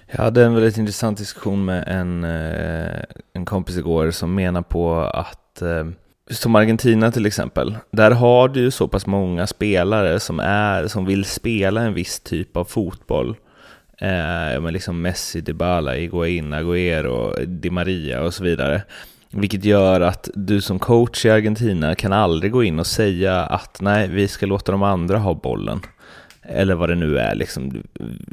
Jag 0.08 0.24
hade 0.24 0.46
en 0.46 0.54
väldigt 0.54 0.78
intressant 0.78 1.18
diskussion 1.18 1.66
med 1.66 1.84
en, 1.88 2.24
eh, 2.24 3.04
en 3.34 3.46
kompis 3.46 3.78
igår 3.78 4.12
som 4.12 4.36
menar 4.36 4.62
på 4.62 5.00
att 5.00 5.62
eh, 5.62 5.88
som 6.30 6.56
Argentina 6.56 7.12
till 7.12 7.26
exempel, 7.26 7.78
där 7.92 8.12
har 8.12 8.48
du 8.48 8.60
ju 8.60 8.72
så 8.72 8.88
pass 8.88 9.06
många 9.06 9.48
spelare 9.48 10.20
som, 10.20 10.40
är, 10.40 10.88
som 10.88 11.06
vill 11.06 11.26
spela 11.26 11.82
en 11.82 11.94
viss 11.94 12.20
typ 12.20 12.58
av 12.58 12.66
fotboll. 12.66 13.30
Eh, 13.98 14.62
men 14.62 14.74
liksom 14.74 15.02
Messi, 15.02 15.42
Dybala, 15.42 15.94
Higuain, 15.94 16.54
Agüero, 16.54 17.46
Di 17.46 17.70
Maria 17.70 18.22
och 18.22 18.34
så 18.34 18.44
vidare. 18.44 18.82
Vilket 19.32 19.66
gör 19.66 20.02
att 20.02 20.30
du 20.34 20.62
som 20.62 20.80
coach 20.80 21.26
i 21.26 21.30
Argentina 21.30 21.96
kan 21.96 22.14
aldrig 22.14 22.52
gå 22.52 22.64
in 22.64 22.80
och 22.80 22.88
säga 22.88 23.36
att 23.42 23.82
nej, 23.82 24.08
vi 24.08 24.28
ska 24.28 24.46
låta 24.46 24.72
de 24.72 24.84
andra 24.84 25.18
ha 25.18 25.34
bollen. 25.34 25.82
eller 26.42 26.76
vad 26.76 26.90
det 26.90 26.96
nu 26.96 27.18
är. 27.18 27.36
Liksom. 27.36 27.84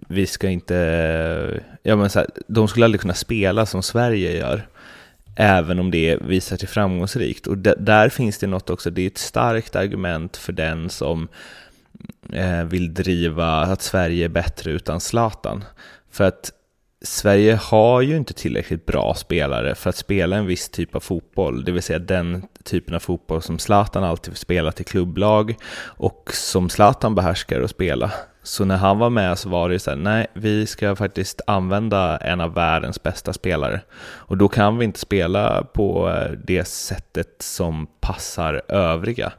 Vi 0.09 0.27
ska 0.27 0.49
inte... 0.49 1.61
Ja, 1.83 1.97
men 1.97 2.11
så 2.11 2.19
här, 2.19 2.29
de 2.47 2.69
skulle 2.69 2.85
aldrig 2.85 3.01
kunna 3.01 3.15
spela 3.15 3.67
som 3.67 3.83
Sverige 3.83 4.37
gör, 4.39 4.67
även 5.37 5.79
om 5.79 5.91
det 5.91 6.19
visar 6.23 6.57
sig 6.57 6.69
framgångsrikt. 6.69 7.47
Och 7.47 7.59
där 7.59 8.09
finns 8.09 8.39
det 8.39 8.47
något 8.47 8.71
också, 8.71 8.91
det 8.91 9.03
är 9.03 9.07
ett 9.07 9.19
starkt 9.19 9.77
argument 9.77 10.37
för 10.37 10.53
den 10.53 10.91
som 10.91 11.29
eh, 12.33 12.65
vill 12.65 12.95
driva 12.95 13.61
att 13.61 13.83
Sverige 13.83 14.25
är 14.25 14.29
bättre 14.29 14.71
utan 14.71 15.01
Zlatan. 15.01 15.65
För 16.11 16.25
att 16.25 16.53
Sverige 17.07 17.55
har 17.63 18.01
ju 18.01 18.17
inte 18.17 18.35
tillräckligt 18.35 18.87
bra 18.87 19.15
spelare 19.15 19.75
för 19.75 19.91
att 19.91 19.97
spela 19.97 20.37
en 20.37 20.47
viss 20.47 20.69
typ 20.69 20.95
av 20.95 21.01
fotboll, 21.01 21.65
det 21.65 21.73
vill 21.73 21.83
säga 21.83 21.99
den 21.99 22.43
typen 22.65 22.95
av 22.95 22.99
fotboll 22.99 23.43
som 23.43 23.59
Zlatan 23.59 24.05
alltid 24.05 24.37
spelat 24.37 24.81
i 24.81 24.85
klubblag 24.85 25.55
och 25.83 26.31
som 26.33 26.69
Zlatan 26.69 27.15
behärskar 27.15 27.61
att 27.61 27.71
spela. 27.71 28.13
Så 28.43 28.65
när 28.65 28.77
han 28.77 28.99
var 28.99 29.11
med 29.11 29.39
så 29.39 29.49
var 29.49 29.69
det 29.69 29.79
så 29.79 29.91
här, 29.91 29.97
nej, 29.97 30.27
vi 30.33 30.67
ska 30.67 30.97
faktiskt 30.97 31.41
använda 31.47 32.17
en 32.17 32.41
av 32.41 32.55
världens 32.55 33.03
bästa 33.03 33.33
spelare. 33.33 33.81
Och 34.01 34.37
då 34.37 34.49
kan 34.49 34.79
vi 34.79 34.85
inte 34.85 35.01
spela 35.01 35.63
på 35.63 36.09
eh, 36.09 36.31
det 36.47 36.65
sättet 36.65 37.37
som 37.39 37.87
passar 38.01 38.63
övriga. 38.69 39.33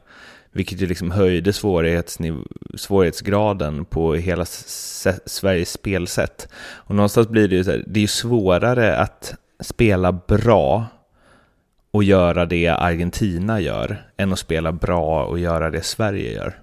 Vilket 0.58 0.80
ju 0.80 0.86
liksom 0.86 1.10
höjde 1.10 1.52
svårighetsgraden 2.76 3.84
på 3.84 4.14
hela 4.14 4.44
Sveriges 4.44 5.72
spelsätt. 5.72 6.48
Och 6.58 6.94
någonstans 6.94 7.28
blir 7.28 7.48
det 7.48 7.56
ju 7.56 7.64
så 7.64 7.70
här, 7.70 7.84
det 7.86 8.02
är 8.02 8.06
svårare 8.06 8.96
att 8.96 9.34
spela 9.60 10.12
bra 10.12 10.86
och 11.90 12.04
göra 12.04 12.46
det 12.46 12.68
Argentina 12.68 13.60
gör 13.60 14.10
än 14.16 14.32
att 14.32 14.38
spela 14.38 14.72
bra 14.72 15.24
och 15.24 15.38
göra 15.38 15.70
det 15.70 15.82
Sverige 15.82 16.32
gör. 16.32 16.54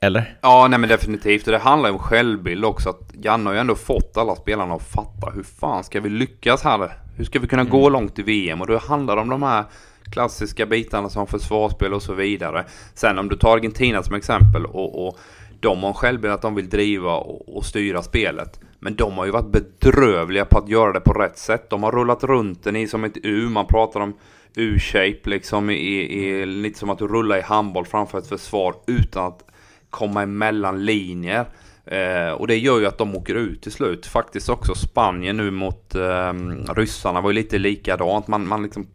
Eller? 0.00 0.38
Ja, 0.40 0.66
nej 0.70 0.78
men 0.78 0.88
definitivt. 0.88 1.46
Och 1.46 1.52
det 1.52 1.58
handlar 1.58 1.88
ju 1.88 1.92
om 1.92 1.98
självbild 1.98 2.64
också. 2.64 2.88
Att 2.90 3.12
Janne 3.24 3.50
har 3.50 3.54
ju 3.54 3.60
ändå 3.60 3.74
fått 3.74 4.16
alla 4.16 4.36
spelarna 4.36 4.74
att 4.74 4.82
fatta 4.82 5.30
hur 5.34 5.42
fan 5.42 5.84
ska 5.84 6.00
vi 6.00 6.08
lyckas 6.08 6.62
här? 6.62 6.92
Hur 7.16 7.24
ska 7.24 7.38
vi 7.38 7.46
kunna 7.46 7.62
mm. 7.62 7.72
gå 7.72 7.88
långt 7.88 8.18
i 8.18 8.22
VM? 8.22 8.60
Och 8.60 8.66
då 8.66 8.78
handlar 8.78 9.16
det 9.16 9.22
om 9.22 9.28
de 9.28 9.42
här 9.42 9.64
klassiska 10.12 10.66
bitarna 10.66 11.08
som 11.08 11.26
försvarsspel 11.26 11.94
och 11.94 12.02
så 12.02 12.14
vidare. 12.14 12.64
Sen 12.94 13.18
om 13.18 13.28
du 13.28 13.36
tar 13.36 13.56
Argentina 13.56 14.02
som 14.02 14.14
exempel 14.14 14.66
och, 14.66 15.06
och 15.06 15.18
de 15.60 15.82
har 15.82 15.88
en 15.88 15.94
självbild 15.94 16.34
att 16.34 16.42
de 16.42 16.54
vill 16.54 16.68
driva 16.68 17.16
och, 17.16 17.56
och, 17.56 17.64
styra 17.64 18.02
spelet. 18.02 18.60
Men 18.78 18.96
de 18.96 19.12
har 19.12 19.24
ju 19.24 19.30
varit 19.30 19.52
bedrövliga 19.52 20.44
på 20.44 20.58
att 20.58 20.68
göra 20.68 20.92
det 20.92 21.00
på 21.00 21.12
rätt 21.12 21.38
sätt. 21.38 21.70
De 21.70 21.82
har 21.82 21.92
rullat 21.92 22.24
runt 22.24 22.64
den 22.64 22.76
i 22.76 22.86
som 22.86 23.04
ett 23.04 23.16
U. 23.22 23.48
Man 23.48 23.66
pratar 23.66 24.00
om 24.00 24.14
U-shape 24.56 25.20
liksom 25.24 25.70
i, 25.70 25.74
i, 25.74 26.46
lite 26.46 26.78
som 26.78 26.90
att 26.90 26.98
du 26.98 27.08
rullar 27.08 27.38
i 27.38 27.42
handboll 27.42 27.86
framför 27.86 28.18
ett 28.18 28.26
försvar 28.26 28.74
utan 28.86 29.26
att 29.26 29.44
komma 29.90 30.22
emellan 30.22 30.84
linjer. 30.84 31.46
Eh, 31.84 32.30
och 32.32 32.46
det 32.46 32.56
gör 32.56 32.80
ju 32.80 32.86
att 32.86 32.98
de 32.98 33.16
åker 33.16 33.34
ut 33.34 33.62
till 33.62 33.72
slut. 33.72 34.06
Faktiskt 34.06 34.48
också 34.48 34.74
Spanien 34.74 35.36
nu 35.36 35.50
mot 35.50 35.94
eh, 35.94 36.32
ryssarna 36.74 37.20
var 37.20 37.30
ju 37.30 37.34
lite 37.34 37.58
likadant. 37.58 38.28
Man, 38.28 38.48
man 38.48 38.62
liksom 38.62 38.86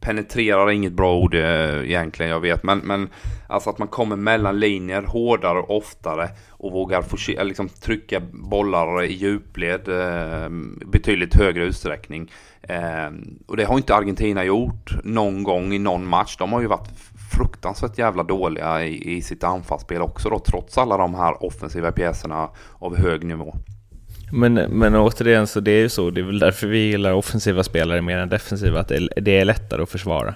penetrerar 0.00 0.66
är 0.66 0.70
inget 0.70 0.92
bra 0.92 1.16
ord 1.16 1.34
eh, 1.34 1.84
egentligen, 1.84 2.32
jag 2.32 2.40
vet. 2.40 2.62
Men, 2.62 2.78
men 2.78 3.08
alltså 3.48 3.70
att 3.70 3.78
man 3.78 3.88
kommer 3.88 4.16
mellan 4.16 4.60
linjer 4.60 5.02
hårdare 5.02 5.58
och 5.58 5.76
oftare 5.76 6.28
och 6.50 6.72
vågar 6.72 7.02
få, 7.02 7.16
liksom, 7.44 7.68
trycka 7.68 8.20
bollar 8.32 9.02
i 9.02 9.12
djupled 9.12 9.88
eh, 9.88 10.48
betydligt 10.86 11.34
högre 11.34 11.64
utsträckning. 11.64 12.30
Eh, 12.62 13.10
och 13.46 13.56
det 13.56 13.64
har 13.64 13.76
inte 13.76 13.94
Argentina 13.94 14.44
gjort 14.44 15.04
någon 15.04 15.42
gång 15.42 15.72
i 15.72 15.78
någon 15.78 16.06
match. 16.06 16.36
De 16.38 16.52
har 16.52 16.60
ju 16.60 16.66
varit 16.66 16.88
fruktansvärt 17.36 17.98
jävla 17.98 18.22
dåliga 18.22 18.84
i, 18.84 19.16
i 19.16 19.22
sitt 19.22 19.44
anfallsspel 19.44 20.02
också 20.02 20.30
då, 20.30 20.38
trots 20.38 20.78
alla 20.78 20.96
de 20.96 21.14
här 21.14 21.44
offensiva 21.44 21.92
pjäserna 21.92 22.48
av 22.78 22.96
hög 22.96 23.24
nivå. 23.24 23.54
Men, 24.32 24.54
men 24.54 24.94
återigen, 24.94 25.46
så 25.46 25.60
det 25.60 25.70
är 25.70 25.80
ju 25.80 25.88
så, 25.88 26.10
det 26.10 26.20
är 26.20 26.24
väl 26.24 26.38
därför 26.38 26.66
vi 26.66 26.78
gillar 26.78 27.12
offensiva 27.12 27.62
spelare 27.62 28.02
mer 28.02 28.18
än 28.18 28.28
defensiva, 28.28 28.80
att 28.80 28.88
det 28.88 28.96
är, 28.96 29.08
det 29.20 29.38
är 29.38 29.44
lättare 29.44 29.82
att 29.82 29.90
försvara 29.90 30.34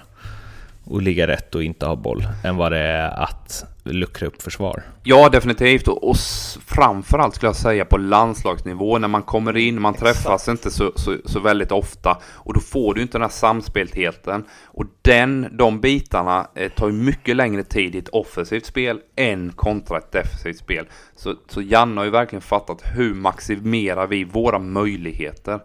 och 0.85 1.01
ligga 1.01 1.27
rätt 1.27 1.55
och 1.55 1.63
inte 1.63 1.85
ha 1.85 1.95
boll 1.95 2.27
än 2.43 2.55
vad 2.55 2.71
det 2.71 2.79
är 2.79 3.23
att 3.23 3.65
luckra 3.83 4.27
upp 4.27 4.41
försvar. 4.41 4.83
Ja, 5.03 5.29
definitivt. 5.29 5.87
Och, 5.87 6.09
och 6.09 6.17
framförallt 6.65 7.35
skulle 7.35 7.47
jag 7.47 7.55
säga 7.55 7.85
på 7.85 7.97
landslagsnivå 7.97 8.97
när 8.97 9.07
man 9.07 9.23
kommer 9.23 9.57
in, 9.57 9.81
man 9.81 9.93
Exakt. 9.93 10.17
träffas 10.17 10.47
inte 10.47 10.71
så, 10.71 10.91
så, 10.95 11.17
så, 11.25 11.39
väldigt 11.39 11.71
ofta 11.71 12.17
och 12.33 12.53
då 12.53 12.59
får 12.59 12.93
du 12.93 13.01
inte 13.01 13.17
den 13.17 13.21
här 13.21 13.29
samspeltheten. 13.29 14.45
Och 14.65 14.85
den, 15.01 15.47
de 15.57 15.81
bitarna 15.81 16.47
eh, 16.55 16.71
tar 16.71 16.87
ju 16.87 16.93
mycket 16.93 17.35
längre 17.35 17.63
tid 17.63 17.95
i 17.95 17.97
ett 17.97 18.09
offensivt 18.09 18.65
spel 18.65 18.99
än 19.15 19.51
kontra 19.51 19.97
ett 19.97 20.11
defensivt 20.11 20.57
spel. 20.57 20.85
Så, 21.15 21.35
så 21.47 21.61
Janne 21.61 21.99
har 22.01 22.05
ju 22.05 22.11
verkligen 22.11 22.41
fattat 22.41 22.83
hur 22.93 23.13
maximerar 23.13 24.07
vi 24.07 24.23
våra 24.23 24.59
möjligheter. 24.59 25.59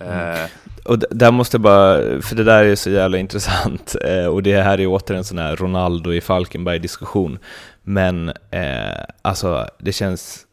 Mm. 0.00 0.34
Eh, 0.34 0.50
och 0.84 0.98
där 0.98 1.30
måste 1.30 1.54
jag 1.54 1.62
bara, 1.62 2.22
för 2.22 2.36
det 2.36 2.44
där 2.44 2.64
är 2.64 2.74
så 2.74 2.90
jävla 2.90 3.18
intressant 3.18 3.96
eh, 4.04 4.26
och 4.26 4.42
det 4.42 4.62
här 4.62 4.80
är 4.80 4.86
åter 4.86 5.14
en 5.14 5.24
sån 5.24 5.38
här 5.38 5.56
Ronaldo 5.56 6.12
i 6.12 6.20
Falkenberg-diskussion. 6.20 7.38
Men 7.82 8.28
eh, 8.28 9.04
alltså 9.22 9.66
det 9.78 9.92
känns, 9.92 10.46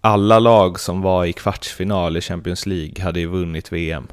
alla 0.00 0.38
lag 0.38 0.80
som 0.80 1.02
var 1.02 1.24
i 1.24 1.32
kvartsfinal 1.32 2.16
i 2.16 2.20
Champions 2.20 2.66
League 2.66 3.04
hade 3.04 3.20
ju 3.20 3.26
vunnit 3.26 3.72
VM. 3.72 4.06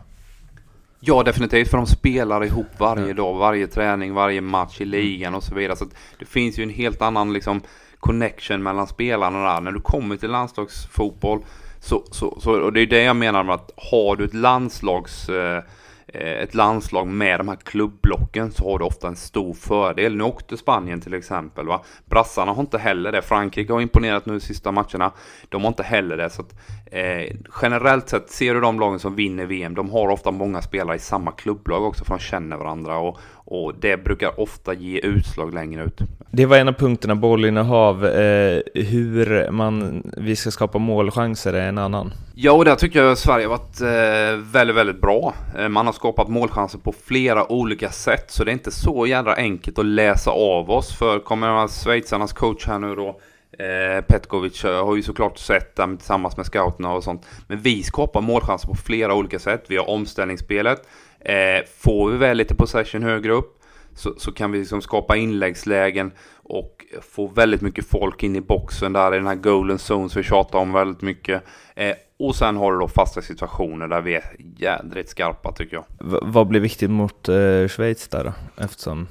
Ja, 1.00 1.24
definitivt, 1.24 1.70
för 1.70 1.78
de 1.78 1.88
spelar 1.88 2.46
ihop 2.46 2.68
varje 2.78 3.04
mm. 3.04 3.16
dag, 3.16 3.34
varje 3.34 3.68
träning, 3.68 4.14
varje 4.14 4.42
match 4.42 4.82
i 4.82 4.86
ligan 4.86 5.36
och 5.36 5.44
så 5.44 5.56
vidare. 5.56 5.78
Så 5.78 5.86
det 6.20 6.26
finns 6.26 6.60
ju 6.60 6.64
en 6.64 6.70
helt 6.70 7.02
annan 7.02 7.34
liksom, 7.34 7.62
connection 8.00 8.64
mellan 8.64 8.88
spelarna 8.88 9.54
där. 9.54 9.62
När 9.62 9.72
du 9.72 9.82
kommer 9.82 10.18
till 10.18 10.32
landslagsfotboll 10.32 11.42
så, 11.84 12.04
så, 12.12 12.40
så, 12.40 12.52
och 12.62 12.74
det 12.74 12.82
är 12.82 12.88
det 12.88 13.04
jag 13.04 13.16
menar 13.16 13.44
med 13.44 13.56
att 13.56 13.72
har 13.92 14.16
du 14.16 14.26
ett 14.26 14.34
landslags 14.34 15.30
eh, 15.30 15.64
eh, 16.08 16.42
ett 16.44 16.54
landslag 16.54 17.08
med 17.08 17.40
de 17.40 17.48
här 17.48 17.56
klubbblocken 17.56 18.52
så 18.52 18.72
har 18.72 18.80
du 18.80 18.86
ofta 18.86 19.08
en 19.08 19.16
stor 19.16 19.54
fördel. 19.54 20.16
Nu 20.16 20.24
åkte 20.24 20.58
Spanien 20.58 21.02
till 21.02 21.14
exempel. 21.14 21.68
Va? 21.68 21.84
Brassarna 22.06 22.52
har 22.52 22.62
inte 22.62 22.78
heller 22.78 23.12
det. 23.12 23.22
Frankrike 23.22 23.74
har 23.74 23.82
imponerat 23.82 24.26
nu 24.26 24.34
de 24.34 24.40
sista 24.40 24.72
matcherna. 24.72 25.12
De 25.50 25.62
har 25.62 25.68
inte 25.68 25.84
heller 25.84 26.18
det. 26.18 26.30
Så 26.30 26.42
att, 26.42 26.56
eh, 26.86 27.36
generellt 27.62 28.10
sett 28.10 28.30
ser 28.30 28.54
du 28.54 28.62
de 28.62 28.80
lagen 28.80 29.00
som 29.00 29.16
vinner 29.16 29.46
VM. 29.46 29.76
De 29.76 29.90
har 29.90 30.10
ofta 30.10 30.32
många 30.32 30.62
spelare 30.62 30.96
i 30.96 31.00
samma 31.00 31.32
klubblag 31.32 31.84
också 31.84 32.06
för 32.06 32.14
de 32.14 32.20
känner 32.20 32.58
varandra. 32.58 32.98
Och, 32.98 33.20
och 33.54 33.76
det 33.80 34.04
brukar 34.04 34.40
ofta 34.40 34.74
ge 34.74 35.00
utslag 35.00 35.54
längre 35.54 35.84
ut. 35.84 36.02
Det 36.32 36.46
var 36.46 36.58
en 36.58 36.68
av 36.68 36.74
punkterna, 36.74 37.16
bollinnehav. 37.16 38.06
Eh, 38.06 38.62
hur 38.74 39.52
man, 39.52 40.04
vi 40.18 40.36
ska 40.36 40.52
skapa 40.52 40.78
målchanser 40.78 41.54
är 41.54 41.68
en 41.68 41.78
annan. 41.78 42.14
Ja, 42.36 42.52
och 42.52 42.66
där 42.66 42.76
tycker 42.76 43.04
jag 43.04 43.18
Sverige 43.18 43.48
har 43.48 43.58
varit 43.58 43.82
eh, 43.82 44.52
väldigt, 44.52 44.76
väldigt 44.76 45.02
bra. 45.02 45.34
Eh, 45.58 45.70
man 45.70 45.86
har 45.86 45.94
skapat 45.94 46.30
målchanser 46.30 46.80
på 46.80 46.94
flera 47.06 47.52
olika 47.52 47.90
sätt, 47.90 48.32
så 48.32 48.44
det 48.44 48.52
är 48.52 48.54
inte 48.54 48.72
så 48.72 49.08
jädra 49.08 49.36
enkelt 49.36 49.80
att 49.80 49.86
läsa 49.86 50.32
av 50.32 50.72
oss. 50.72 50.96
För 50.96 51.20
kommer 51.20 51.68
schweizarnas 51.68 52.34
coach 52.34 52.68
här 52.68 52.80
nu 52.80 52.96
då, 52.96 53.20
Eh, 53.60 54.02
Petkovic 54.02 54.64
har 54.64 54.96
ju 54.96 55.02
såklart 55.02 55.38
sett 55.38 55.76
dem 55.76 55.98
tillsammans 55.98 56.38
med 56.38 56.46
scouterna 56.46 56.94
och 56.94 57.04
sånt. 57.04 57.26
Men 57.48 57.58
vi 57.58 57.84
skapar 57.84 58.22
målchanser 58.22 58.68
på 58.68 58.76
flera 58.76 59.14
olika 59.14 59.40
sätt. 59.40 59.66
Vi 59.68 59.78
har 59.78 59.90
omställningsspelet. 59.90 60.88
Eh, 61.26 61.64
får 61.78 62.12
vi 62.12 62.18
väl 62.18 62.38
lite 62.38 62.56
possession 62.56 63.04
högre 63.04 63.32
upp 63.32 63.60
så, 63.96 64.14
så 64.18 64.32
kan 64.32 64.52
vi 64.52 64.60
liksom 64.60 64.82
skapa 64.82 65.18
inläggslägen 65.18 66.12
och 66.36 66.86
få 67.02 67.28
väldigt 67.28 67.62
mycket 67.62 67.86
folk 67.86 68.24
in 68.24 68.36
i 68.36 68.42
boxen 68.42 68.94
där 68.94 69.14
i 69.14 69.18
den 69.18 69.28
här 69.28 69.36
golden 69.36 69.78
zone 69.78 70.10
som 70.10 70.22
vi 70.22 70.24
tjatar 70.24 70.60
om 70.60 70.74
väldigt 70.74 71.02
mycket. 71.02 71.44
Eh, 71.76 71.94
och 72.20 72.36
sen 72.36 72.58
har 72.58 72.74
du 72.74 72.80
då 72.80 72.88
fasta 72.88 73.22
situationer 73.22 73.88
där 73.88 74.02
vi 74.02 74.16
är 74.16 74.24
jädrigt 74.58 75.10
skarpa 75.10 75.52
tycker 75.52 75.76
jag. 75.76 75.86
V 76.00 76.18
vad 76.22 76.48
blir 76.48 76.60
viktigt 76.60 76.90
mot 76.90 77.30
eh, 77.30 77.68
Schweiz 77.68 78.08
där 78.08 78.24
då? 78.24 78.64
Eftersom, 78.64 79.08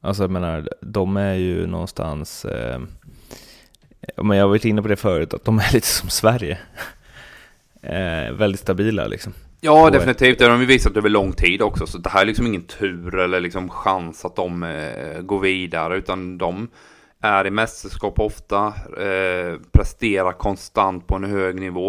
alltså 0.00 0.22
jag 0.22 0.30
menar, 0.30 0.68
de 0.80 1.16
är 1.16 1.34
ju 1.34 1.66
någonstans, 1.66 2.44
eh, 2.44 2.80
men 4.16 4.36
jag 4.36 4.44
har 4.44 4.48
varit 4.48 4.64
inne 4.64 4.82
på 4.82 4.88
det 4.88 4.96
förut, 4.96 5.34
att 5.34 5.44
de 5.44 5.58
är 5.58 5.72
lite 5.72 5.86
som 5.86 6.08
Sverige. 6.08 6.58
eh, 7.82 8.32
väldigt 8.32 8.60
stabila 8.60 9.06
liksom. 9.06 9.34
Ja, 9.60 9.90
definitivt. 9.90 10.38
Det 10.38 10.44
har 10.44 10.52
de 10.52 10.60
ju 10.60 10.66
visat 10.66 10.96
över 10.96 11.08
lång 11.08 11.32
tid 11.32 11.62
också. 11.62 11.86
Så 11.86 11.98
det 11.98 12.10
här 12.10 12.20
är 12.20 12.26
liksom 12.26 12.46
ingen 12.46 12.66
tur 12.66 13.18
eller 13.18 13.40
liksom 13.40 13.68
chans 13.68 14.24
att 14.24 14.36
de 14.36 14.62
eh, 14.62 15.20
går 15.20 15.40
vidare. 15.40 15.96
Utan 15.96 16.38
de 16.38 16.68
är 17.22 17.46
i 17.46 17.50
mästerskap 17.50 18.18
ofta, 18.18 18.66
eh, 18.98 19.60
presterar 19.72 20.32
konstant 20.32 21.06
på 21.06 21.14
en 21.14 21.24
hög 21.24 21.60
nivå. 21.60 21.88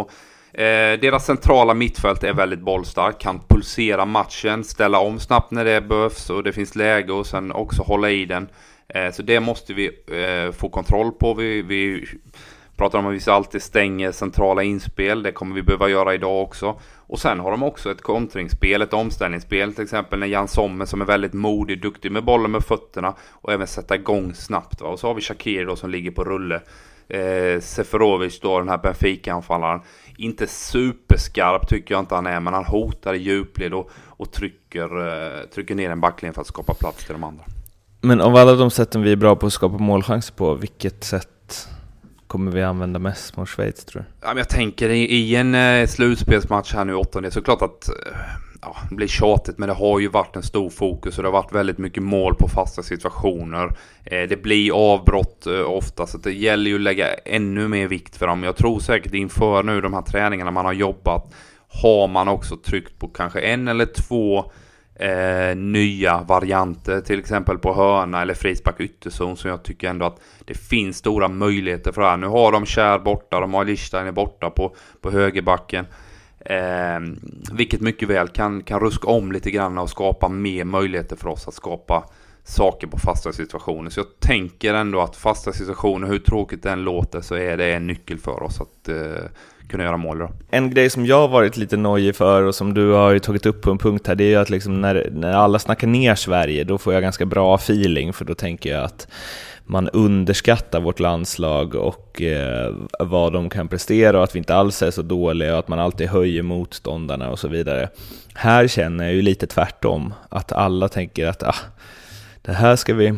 Eh, 0.54 1.00
deras 1.02 1.26
centrala 1.26 1.74
mittfält 1.74 2.24
är 2.24 2.34
väldigt 2.34 2.60
bollstarkt, 2.60 3.22
kan 3.22 3.40
pulsera 3.50 4.06
matchen, 4.06 4.64
ställa 4.64 5.00
om 5.00 5.20
snabbt 5.20 5.52
när 5.52 5.66
det 5.66 5.82
behövs 5.82 6.30
och 6.30 6.44
det 6.44 6.54
finns 6.54 6.76
läge 6.76 7.14
och 7.14 7.26
sen 7.26 7.52
också 7.52 7.84
hålla 7.84 8.10
i 8.10 8.26
den. 8.26 8.48
Eh, 8.88 9.12
så 9.12 9.22
det 9.22 9.40
måste 9.40 9.74
vi 9.74 9.88
eh, 9.88 10.52
få 10.52 10.70
kontroll 10.70 11.12
på. 11.12 11.34
Vi, 11.34 11.62
vi 11.62 12.08
pratar 12.80 13.00
om 13.00 13.08
att 13.08 13.28
vi 13.28 13.32
alltid 13.32 13.62
stänger 13.62 14.12
centrala 14.12 14.64
inspel, 14.64 15.24
det 15.24 15.32
kommer 15.32 15.56
vi 15.56 15.62
behöva 15.62 15.90
göra 15.90 16.14
idag 16.14 16.42
också. 16.42 16.80
Och 16.98 17.20
sen 17.20 17.40
har 17.40 17.52
de 17.52 17.64
också 17.64 17.92
ett 17.92 18.02
kontringsspel, 18.02 18.82
ett 18.82 18.94
omställningsspel, 18.94 19.74
till 19.74 19.84
exempel 19.84 20.20
när 20.20 20.28
Jan 20.28 20.48
Sommer 20.48 20.86
som 20.86 21.02
är 21.02 21.06
väldigt 21.06 21.34
modig, 21.34 21.82
duktig 21.82 22.12
med 22.12 22.24
bollen 22.24 22.52
med 22.52 22.64
fötterna 22.64 23.16
och 23.32 23.54
även 23.54 23.68
sätta 23.68 23.96
igång 23.96 24.34
snabbt. 24.34 24.82
Va? 24.82 24.88
Och 24.88 25.00
så 25.00 25.08
har 25.08 25.14
vi 25.14 25.22
Shakir 25.22 25.66
då 25.66 25.76
som 25.76 25.90
ligger 25.90 26.12
på 26.12 26.24
rulle. 26.24 26.62
Eh, 27.08 27.60
Seferovic 27.62 28.40
då, 28.40 28.60
den 28.60 28.70
här 28.70 28.78
Benfica-anfallaren. 28.78 29.82
Inte 30.18 30.48
superskarp 30.48 31.68
tycker 31.70 31.94
jag 31.94 32.02
inte 32.02 32.16
han 32.16 32.28
är, 32.28 32.40
men 32.40 32.54
han 32.54 32.66
hotar 32.66 33.14
i 33.14 33.18
djupled 33.18 33.74
och, 33.74 33.92
och 34.08 34.32
trycker, 34.32 35.08
eh, 35.08 35.46
trycker 35.54 35.76
ner 35.76 35.90
en 35.90 36.02
backlinje 36.02 36.34
för 36.34 36.42
att 36.42 36.48
skapa 36.48 36.74
plats 36.74 37.06
till 37.06 37.14
de 37.14 37.24
andra. 37.24 37.44
Men 38.02 38.22
av 38.22 38.36
alla 38.36 38.54
de 38.54 38.72
sätten 38.72 39.02
vi 39.02 39.12
är 39.12 39.16
bra 39.16 39.36
på 39.36 39.46
att 39.46 39.54
skapa 39.54 39.78
målchanser 39.78 40.34
på, 40.34 40.56
vilket 40.56 41.04
sätt 41.04 41.68
kommer 42.30 42.52
vi 42.52 42.64
använda 42.64 43.00
mest 43.00 43.38
mot 43.38 43.50
Schweiz 43.50 43.86
tror 43.86 44.02
du? 44.02 44.08
Ja, 44.22 44.28
men 44.28 44.38
jag 44.38 44.50
tänker 44.50 44.90
i, 44.90 45.36
en 45.36 45.56
eh, 45.56 45.88
slutspelsmatch 45.88 46.74
här 46.74 46.86
nu, 46.86 46.96
åttondel, 46.96 47.32
så 47.32 47.42
klart 47.42 47.62
att 47.62 47.90
eh, 47.90 47.96
ja, 48.62 48.76
det 48.90 48.96
blir 48.96 49.08
tjatigt, 49.08 49.58
men 49.58 49.70
det 49.70 49.76
har 49.76 50.00
ju 50.00 50.08
varit 50.08 50.36
en 50.36 50.44
stor 50.44 50.70
fokus 50.70 51.18
och 51.18 51.24
det 51.24 51.30
har 51.30 51.34
varit 51.34 51.54
väldigt 51.54 51.78
mycket 51.78 52.04
mål 52.04 52.36
på 52.36 52.48
fasta 52.48 52.84
situationer. 52.84 53.78
Eh, 54.04 54.30
det 54.30 54.44
blir 54.44 54.94
avbrott 54.94 55.48
ofta, 55.66 56.08
så 56.08 56.18
det 56.18 56.32
gäller 56.32 56.70
ju 56.70 56.76
att 56.76 56.82
lägga 56.82 57.14
ännu 57.14 57.68
mer 57.68 57.88
vikt 57.88 58.16
för 58.16 58.28
dem. 58.28 58.44
Jag 58.44 58.56
tror 58.56 58.80
säkert 58.80 59.14
inför 59.14 59.64
nu 59.64 59.82
de 59.82 59.94
här 59.94 60.02
träningarna 60.02 60.52
man 60.52 60.66
har 60.66 60.74
jobbat, 60.74 61.34
har 61.68 62.08
man 62.08 62.28
också 62.28 62.58
tryckt 62.58 63.00
på 63.00 63.08
kanske 63.08 63.40
en 63.40 63.68
eller 63.68 63.86
två 63.86 64.52
eh, 65.00 65.56
nya 65.56 66.22
varianter, 66.22 67.02
till 67.02 67.20
exempel 67.20 67.58
på 67.58 67.74
hörna 67.74 68.22
eller 68.22 68.34
frispark 68.34 68.80
ytterzon, 68.80 69.38
som 69.38 69.50
jag 69.50 69.64
tycker 69.64 69.90
ändå 69.90 70.06
att 70.06 70.22
det 70.46 70.54
finns 70.54 70.98
stora 70.98 71.28
möjligheter 71.28 71.92
för 71.92 72.02
det 72.02 72.08
här. 72.08 72.18
Nu 72.18 72.28
har 72.28 72.52
de 72.52 72.66
Kär 72.66 73.00
borta, 73.00 73.40
de 73.40 73.54
har 73.54 73.66
Lichsteiner 73.66 74.12
borta 74.12 74.50
på, 74.50 74.76
på 75.02 75.12
högerbacken. 75.12 75.86
Eh, 76.40 77.00
vilket 77.52 77.82
mycket 77.82 78.10
väl 78.10 78.28
kan, 78.28 78.64
kan 78.64 78.80
ruska 78.80 79.08
om 79.08 79.32
lite 79.32 79.52
grann 79.52 79.78
och 79.78 79.90
skapa 79.90 80.30
mer 80.30 80.64
möjligheter 80.64 81.16
för 81.16 81.30
oss 81.30 81.48
att 81.48 81.54
skapa 81.54 82.04
saker 82.44 82.88
på 82.88 82.98
fasta 82.98 83.32
situationer. 83.32 83.90
Så 83.90 84.00
jag 84.00 84.20
tänker 84.20 84.74
ändå 84.74 85.02
att 85.02 85.16
fasta 85.16 85.52
situationer, 85.52 86.08
hur 86.08 86.20
tråkigt 86.20 86.64
det 86.64 86.72
än 86.72 86.84
låter, 86.84 87.22
så 87.22 87.36
är 87.36 87.58
det 87.58 87.74
en 87.74 87.88
nyckel 87.88 88.20
för 88.20 88.44
oss 88.44 88.62
att 88.62 88.90
eh, 88.90 89.26
kunna 89.70 89.84
göra 89.84 89.98
mål. 89.98 90.20
Då. 90.20 90.30
En 90.50 90.70
grej 90.70 90.90
som 90.90 91.06
jag 91.06 91.20
har 91.20 91.28
varit 91.28 91.58
lite 91.58 91.78
nojig 91.78 92.16
för 92.16 92.44
och 92.44 92.56
som 92.56 92.74
du 92.74 92.92
har 92.92 93.20
tagit 93.20 93.46
upp 93.46 93.62
på 93.62 93.72
en 93.72 93.78
punkt 93.78 94.08
här, 94.08 94.16
det 94.16 94.24
är 94.24 94.30
ju 94.30 94.36
att 94.36 94.50
liksom 94.50 94.82
när, 94.82 95.10
när 95.12 95.34
alla 95.34 95.60
snackar 95.60 95.88
ner 95.88 96.16
Sverige, 96.16 96.64
då 96.64 96.78
får 96.78 96.94
jag 96.94 97.04
ganska 97.04 97.26
bra 97.26 97.56
feeling, 97.56 98.14
för 98.14 98.26
då 98.26 98.36
tänker 98.36 98.72
jag 98.72 98.84
att 98.84 99.08
man 99.66 99.90
underskattar 99.90 100.80
vårt 100.80 101.00
landslag 101.00 101.76
och 101.76 102.22
eh, 102.22 102.74
vad 103.00 103.34
de 103.34 103.50
kan 103.50 103.68
prestera 103.68 104.18
och 104.18 104.24
att 104.24 104.36
vi 104.36 104.40
inte 104.40 104.56
alls 104.56 104.82
är 104.82 104.92
så 104.92 105.02
dåliga 105.02 105.54
och 105.54 105.60
att 105.60 105.68
man 105.68 105.80
alltid 105.80 106.08
höjer 106.08 106.44
motståndarna 106.44 107.30
och 107.30 107.40
så 107.40 107.48
vidare. 107.48 107.90
Här 108.34 108.68
känner 108.68 109.04
jag 109.04 109.14
ju 109.14 109.22
lite 109.22 109.48
tvärtom, 109.48 110.14
att 110.30 110.52
alla 110.52 110.90
tänker 110.90 111.28
att 111.28 111.44
ah, 111.44 111.56
det 112.42 112.52
här 112.52 112.76
ska 112.76 112.94
vi 112.94 113.14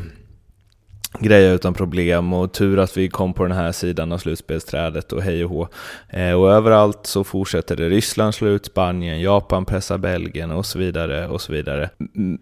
greja 1.20 1.52
utan 1.52 1.74
problem 1.74 2.34
och 2.34 2.54
tur 2.54 2.80
att 2.80 2.98
vi 2.98 3.10
kom 3.10 3.34
på 3.34 3.44
den 3.44 3.58
här 3.58 3.72
sidan 3.72 4.12
av 4.12 4.18
slutspelsträdet 4.18 5.14
och 5.14 5.22
hej 5.22 5.46
och 5.46 5.50
hå. 5.50 5.68
Eh, 6.10 6.34
och 6.34 6.52
överallt 6.52 7.00
så 7.04 7.24
fortsätter 7.24 7.76
det. 7.76 7.90
Ryssland 7.90 8.36
slår 8.36 8.52
ut 8.52 8.66
Spanien, 8.66 9.22
Japan 9.22 9.66
pressar 9.66 9.98
Belgien 9.98 10.52
och 10.52 10.66
så 10.66 10.80
vidare 10.80 11.28
och 11.28 11.42
så 11.42 11.54
vidare. 11.54 11.90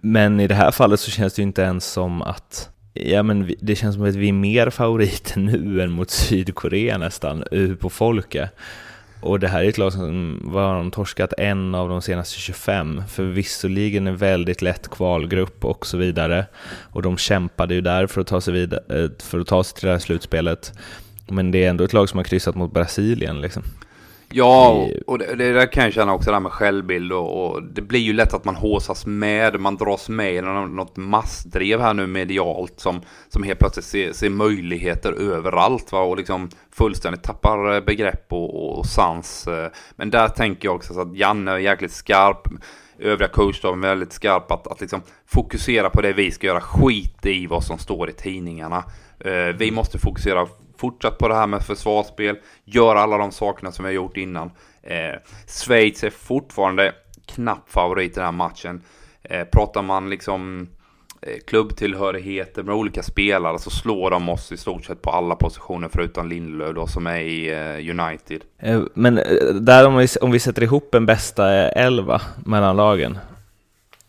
Men 0.02 0.40
i 0.40 0.48
det 0.48 0.56
här 0.56 0.72
fallet 0.72 1.00
så 1.00 1.12
känns 1.12 1.34
det 1.34 1.42
ju 1.42 1.48
inte 1.48 1.62
ens 1.62 1.86
som 1.86 2.22
att 2.22 2.70
Ja 2.94 3.24
men 3.24 3.56
det 3.60 3.76
känns 3.76 3.96
som 3.96 4.04
att 4.04 4.16
vi 4.16 4.30
är 4.30 4.34
mer 4.34 4.70
favoriter 4.70 5.40
nu 5.40 5.82
än 5.82 5.92
mot 5.92 6.10
Sydkorea 6.10 6.98
nästan, 6.98 7.44
eh, 7.52 7.76
på 7.76 7.90
folket. 7.90 8.50
Och 9.22 9.40
det 9.40 9.48
här 9.48 9.64
är 9.64 9.70
ett 9.70 9.78
lag 9.78 9.94
som 9.94 10.40
var 10.44 10.76
de 10.76 10.92
torskat 10.92 11.34
en 11.38 11.76
av 11.76 11.90
de 11.90 12.02
senaste 12.02 12.40
25, 12.40 13.04
för 13.08 13.24
visserligen 13.24 14.08
en 14.08 14.18
väldigt 14.18 14.62
lätt 14.62 14.90
kvalgrupp 14.90 15.66
och 15.66 15.86
så 15.86 15.98
vidare. 15.98 16.46
Och 16.92 17.02
de 17.02 17.18
kämpade 17.18 17.74
ju 17.74 17.82
där 17.82 18.08
för 18.08 18.22
att 18.22 18.28
ta 18.28 18.42
sig, 18.42 18.54
vidare, 18.54 19.04
eh, 19.04 19.10
för 19.20 19.40
att 19.40 19.48
ta 19.48 19.64
sig 19.64 19.78
till 19.78 19.86
det 19.88 19.92
här 19.92 20.00
slutspelet. 20.00 20.74
Men 21.28 21.52
det 21.52 21.66
är 21.66 21.70
ändå 21.70 21.84
ett 21.84 21.94
lag 21.94 22.10
som 22.10 22.18
har 22.18 22.24
kryssat 22.24 22.56
mot 22.56 22.74
Brasilien 22.74 23.42
liksom. 23.42 23.64
Ja, 24.32 24.88
och 25.08 25.20
det, 25.20 25.36
det 25.36 25.54
där 25.54 25.72
kan 25.72 25.84
jag 25.84 25.94
känna 25.94 26.14
också, 26.14 26.30
det 26.30 26.36
här 26.36 26.42
med 26.42 26.52
självbild 26.52 27.12
och, 27.12 27.52
och, 27.52 27.64
det 27.64 27.82
blir 27.82 28.00
ju 28.00 28.14
lätt 28.14 28.34
att 28.34 28.46
man 28.46 28.56
håsas 28.56 29.06
med, 29.06 29.60
man 29.60 29.78
dras 29.78 30.10
med 30.10 30.34
i 30.34 30.42
något 30.42 30.98
massdrev 30.98 31.82
här 31.82 31.94
nu 31.94 32.08
medialt 32.08 32.80
som, 32.80 33.02
som 33.30 33.44
helt 33.44 33.60
plötsligt 33.60 33.86
ser, 33.86 34.14
ser 34.14 34.30
möjligheter 34.30 35.12
överallt 35.12 35.92
va? 35.92 36.00
och 36.00 36.18
liksom 36.18 36.50
fullständigt 36.72 37.24
tappar 37.24 37.82
begrepp 37.82 38.34
och, 38.34 38.56
och, 38.56 38.80
och 38.80 38.86
sans. 38.86 39.48
Men 39.96 40.10
där 40.10 40.28
tänker 40.28 40.68
jag 40.68 40.76
också 40.76 41.00
att 41.00 41.16
Janne 41.16 41.52
är 41.52 41.58
jäkligt 41.58 41.92
skarp, 41.92 42.48
övriga 43.00 43.30
coachstaben 43.30 43.84
är 43.84 43.88
väldigt 43.88 44.14
skarp 44.14 44.52
att, 44.52 44.68
att 44.68 44.82
liksom 44.82 45.02
fokusera 45.26 45.90
på 45.90 46.02
det 46.02 46.14
vi 46.14 46.32
ska 46.32 46.48
göra, 46.48 46.62
skit 46.62 47.26
i 47.26 47.48
vad 47.48 47.64
som 47.64 47.78
står 47.78 48.10
i 48.10 48.14
tidningarna. 48.14 48.84
Eh, 49.20 49.56
vi 49.58 49.72
måste 49.72 50.00
fokusera 50.00 50.48
fortsatt 50.80 51.18
på 51.18 51.28
det 51.28 51.36
här 51.36 51.48
med 51.48 51.62
försvarsspel, 51.62 52.38
gör 52.64 52.96
alla 52.96 53.18
de 53.18 53.32
sakerna 53.32 53.72
som 53.72 53.86
vi 53.86 53.90
har 53.90 53.96
gjort 53.96 54.18
innan. 54.18 54.52
Eh, 54.84 55.20
Schweiz 55.48 56.04
är 56.04 56.10
fortfarande 56.10 56.94
knapp 57.26 57.70
favorit 57.70 58.12
i 58.12 58.16
den 58.16 58.24
här 58.24 58.32
matchen. 58.32 58.82
Eh, 59.24 59.44
pratar 59.44 59.82
man 59.82 60.10
liksom 60.10 60.68
eh, 61.22 61.38
klubbtillhörigheter 61.48 62.64
med 62.64 62.76
olika 62.76 63.04
spelare 63.04 63.60
så 63.60 63.70
slår 63.70 64.12
de 64.12 64.30
oss 64.30 64.52
i 64.52 64.58
stort 64.58 64.86
sett 64.86 65.02
på 65.02 65.10
alla 65.10 65.36
positioner 65.36 65.90
förutom 65.92 66.30
Lindelöf 66.30 66.76
då 66.76 66.88
som 66.88 67.08
är 67.08 67.20
i 67.20 67.50
eh, 67.50 68.00
United. 68.00 68.42
Eh, 68.60 68.82
men 68.94 69.18
eh, 69.18 69.24
där 69.54 69.88
om 69.88 69.98
vi, 69.98 70.08
om 70.22 70.32
vi 70.32 70.40
sätter 70.40 70.64
ihop 70.64 70.96
en 70.96 71.06
bästa 71.06 71.52
elva 71.72 72.22
mellan 72.46 72.76
lagen, 72.76 73.18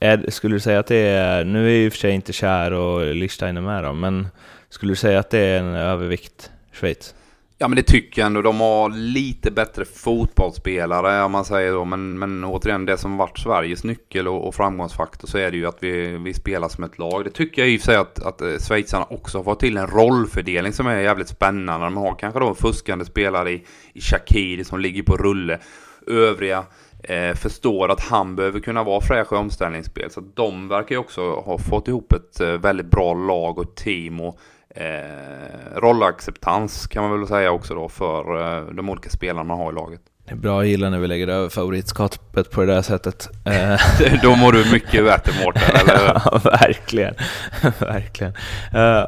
är, 0.00 0.30
skulle 0.30 0.54
du 0.54 0.60
säga 0.60 0.78
att 0.78 0.86
det 0.86 0.96
är, 0.96 1.44
nu 1.44 1.66
är 1.66 1.70
ju 1.70 1.84
i 1.84 1.88
och 1.88 1.92
för 1.92 1.98
sig 1.98 2.12
inte 2.12 2.32
Kär 2.32 2.72
och 2.72 3.14
Lichsteiner 3.14 3.60
med 3.60 3.84
då, 3.84 3.92
men 3.92 4.28
skulle 4.68 4.92
du 4.92 4.96
säga 4.96 5.18
att 5.18 5.30
det 5.30 5.38
är 5.38 5.58
en 5.58 5.74
övervikt 5.74 6.50
Schweiz? 6.72 7.14
Ja 7.62 7.68
men 7.68 7.76
det 7.76 7.82
tycker 7.82 8.22
jag 8.22 8.26
ändå. 8.26 8.42
De 8.42 8.60
har 8.60 8.90
lite 8.90 9.50
bättre 9.50 9.84
fotbollsspelare 9.84 11.22
om 11.22 11.32
man 11.32 11.44
säger 11.44 11.72
så. 11.72 11.84
Men, 11.84 12.18
men 12.18 12.44
återigen 12.44 12.86
det 12.86 12.98
som 12.98 13.16
varit 13.16 13.38
Sveriges 13.38 13.84
nyckel 13.84 14.28
och, 14.28 14.48
och 14.48 14.54
framgångsfaktor 14.54 15.28
så 15.28 15.38
är 15.38 15.50
det 15.50 15.56
ju 15.56 15.66
att 15.66 15.78
vi, 15.80 16.16
vi 16.16 16.34
spelar 16.34 16.68
som 16.68 16.84
ett 16.84 16.98
lag. 16.98 17.24
Det 17.24 17.30
tycker 17.30 17.62
jag 17.62 17.70
i 17.70 17.76
och 17.76 17.80
för 17.80 17.86
sig 17.86 17.96
att, 17.96 18.22
att 18.22 18.40
eh, 18.40 18.58
schweizarna 18.58 19.04
också 19.04 19.38
har 19.38 19.44
fått 19.44 19.60
till 19.60 19.76
en 19.76 19.86
rollfördelning 19.86 20.72
som 20.72 20.86
är 20.86 21.00
jävligt 21.00 21.28
spännande. 21.28 21.86
De 21.86 21.96
har 21.96 22.14
kanske 22.14 22.40
då 22.40 22.48
en 22.48 22.54
fuskande 22.54 23.04
spelare 23.04 23.50
i, 23.50 23.64
i 23.92 24.00
Shakiri 24.00 24.64
som 24.64 24.80
ligger 24.80 25.02
på 25.02 25.16
rulle. 25.16 25.58
Övriga 26.06 26.64
eh, 27.02 27.34
förstår 27.34 27.90
att 27.90 28.00
han 28.00 28.36
behöver 28.36 28.60
kunna 28.60 28.84
vara 28.84 29.00
fräsch 29.00 29.32
i 29.32 29.36
omställningsspel. 29.36 30.10
Så 30.10 30.20
de 30.34 30.68
verkar 30.68 30.94
ju 30.94 30.98
också 30.98 31.34
ha 31.34 31.58
fått 31.58 31.88
ihop 31.88 32.12
ett 32.12 32.40
eh, 32.40 32.52
väldigt 32.52 32.90
bra 32.90 33.14
lag 33.14 33.58
och 33.58 33.74
team. 33.74 34.20
Och 34.20 34.40
eh, 34.74 35.76
rollacceptans 35.76 36.86
kan 36.86 37.02
man 37.02 37.18
väl 37.18 37.28
säga 37.28 37.50
också 37.50 37.74
då 37.74 37.88
för 37.88 38.40
eh, 38.58 38.74
de 38.74 38.88
olika 38.88 39.10
spelarna 39.10 39.44
man 39.44 39.58
har 39.58 39.72
i 39.72 39.74
laget. 39.74 40.00
Det 40.24 40.32
är 40.32 40.36
bra, 40.36 40.62
jag 40.62 40.66
gillar 40.66 40.90
när 40.90 40.98
vi 40.98 41.06
lägger 41.06 41.28
över 41.28 41.48
favoritskapet 41.48 42.50
på 42.50 42.60
det 42.60 42.74
där 42.74 42.82
sättet. 42.82 43.28
Eh, 43.44 43.80
då 44.22 44.36
mår 44.36 44.52
du 44.52 44.72
mycket 44.72 45.04
bättre 45.04 45.32
Mårten, 45.44 45.62
eller 45.74 45.98
hur? 45.98 46.06
ja, 46.06 46.40
verkligen. 46.44 47.14
verkligen. 47.78 48.32
Uh, 48.74 49.04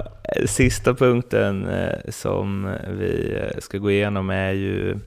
sista 0.46 0.94
punkten 0.94 1.66
uh, 1.66 1.94
som 2.08 2.74
vi 2.88 3.38
ska 3.58 3.78
gå 3.78 3.90
igenom 3.90 4.30
är 4.30 4.52
ju 4.52 4.98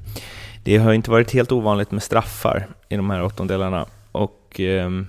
det 0.63 0.77
har 0.77 0.93
inte 0.93 1.11
varit 1.11 1.33
helt 1.33 1.51
ovanligt 1.51 1.91
med 1.91 2.03
straffar 2.03 2.67
i 2.89 2.95
de 2.95 3.09
här 3.09 3.23
åttondelarna 3.23 3.85
och 4.11 4.59
um, 4.59 5.07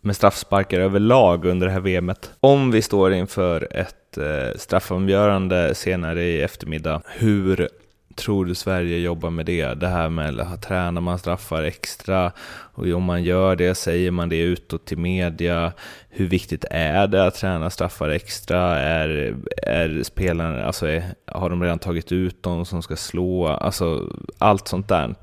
med 0.00 0.16
straffsparkar 0.16 0.80
överlag 0.80 1.44
under 1.44 1.66
det 1.66 1.72
här 1.72 1.80
VMet. 1.80 2.30
Om 2.40 2.70
vi 2.70 2.82
står 2.82 3.12
inför 3.12 3.68
ett 3.70 4.18
eh, 4.18 4.58
straffavgörande 4.58 5.74
senare 5.74 6.22
i 6.22 6.42
eftermiddag, 6.42 7.02
hur 7.06 7.68
tror 8.14 8.44
du 8.44 8.54
Sverige 8.54 8.98
jobbar 8.98 9.30
med 9.30 9.46
det? 9.46 9.74
Det 9.74 9.88
här 9.88 10.08
med 10.08 10.40
att 10.40 10.62
träna, 10.62 11.00
man 11.00 11.18
straffar 11.18 11.62
extra? 11.62 12.32
Och 12.74 12.86
om 12.86 13.02
man 13.02 13.22
gör 13.22 13.56
det, 13.56 13.74
säger 13.74 14.10
man 14.10 14.28
det 14.28 14.40
utåt 14.40 14.86
till 14.86 14.98
media? 14.98 15.72
Hur 16.08 16.26
viktigt 16.28 16.64
är 16.70 17.06
det 17.06 17.26
att 17.26 17.34
träna 17.34 17.70
straffar 17.70 18.08
extra? 18.08 18.78
Är, 18.78 19.34
är 19.62 20.02
spelarna, 20.02 20.64
alltså 20.64 20.86
är, 20.86 21.04
har 21.26 21.50
de 21.50 21.62
redan 21.62 21.78
tagit 21.78 22.12
ut 22.12 22.42
de 22.42 22.66
som 22.66 22.82
ska 22.82 22.96
slå? 22.96 23.46
Alltså 23.46 24.12
allt 24.38 24.68
sånt 24.68 24.88
där. 24.88 25.14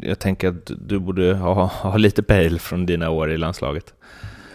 Jag 0.00 0.18
tänker 0.18 0.48
att 0.48 0.70
du 0.88 0.98
borde 0.98 1.34
ha, 1.34 1.64
ha 1.64 1.96
lite 1.96 2.22
pejl 2.22 2.60
från 2.60 2.86
dina 2.86 3.10
år 3.10 3.32
i 3.32 3.36
landslaget. 3.36 3.94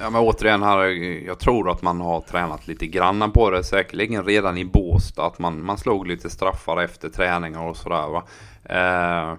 Ja 0.01 0.09
men 0.09 0.21
återigen 0.21 0.63
här, 0.63 0.85
jag 1.25 1.39
tror 1.39 1.71
att 1.71 1.81
man 1.81 2.01
har 2.01 2.21
tränat 2.21 2.67
lite 2.67 2.87
granna 2.87 3.29
på 3.29 3.49
det 3.49 3.63
säkerligen 3.63 4.25
redan 4.25 4.57
i 4.57 4.65
Båstad. 4.65 5.25
Att 5.25 5.39
man, 5.39 5.65
man 5.65 5.77
slog 5.77 6.07
lite 6.07 6.29
straffar 6.29 6.81
efter 6.81 7.09
träningar 7.09 7.61
och 7.67 7.77
sådär 7.77 8.07
va. 8.07 8.23
Eh, 8.63 9.33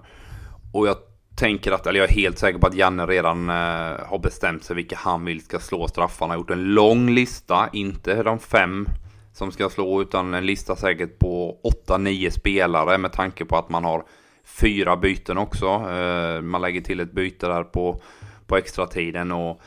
och 0.73 0.87
jag 0.87 0.95
tänker 1.35 1.71
att, 1.71 1.87
eller 1.87 1.99
jag 1.99 2.09
är 2.09 2.13
helt 2.13 2.39
säker 2.39 2.59
på 2.59 2.67
att 2.67 2.75
Janne 2.75 3.05
redan 3.05 3.49
eh, 3.49 4.05
har 4.05 4.19
bestämt 4.19 4.63
sig 4.63 4.75
vilka 4.75 4.95
han 4.95 5.25
vill 5.25 5.43
ska 5.43 5.59
slå 5.59 5.87
straffarna. 5.87 6.33
Har 6.33 6.37
gjort 6.37 6.49
en 6.49 6.73
lång 6.73 7.09
lista, 7.09 7.69
inte 7.73 8.23
de 8.23 8.39
fem 8.39 8.87
som 9.33 9.51
ska 9.51 9.69
slå 9.69 10.01
utan 10.01 10.33
en 10.33 10.45
lista 10.45 10.75
säkert 10.75 11.19
på 11.19 11.57
8-9 11.87 12.29
spelare 12.29 12.97
med 12.97 13.13
tanke 13.13 13.45
på 13.45 13.57
att 13.57 13.69
man 13.69 13.83
har 13.83 14.03
fyra 14.43 14.97
byten 14.97 15.37
också. 15.37 15.67
Eh, 15.67 16.41
man 16.41 16.61
lägger 16.61 16.81
till 16.81 16.99
ett 16.99 17.11
byte 17.11 17.47
där 17.47 17.63
på, 17.63 18.01
på 18.47 18.57
extra 18.57 18.87
tiden 18.87 19.31
och 19.31 19.61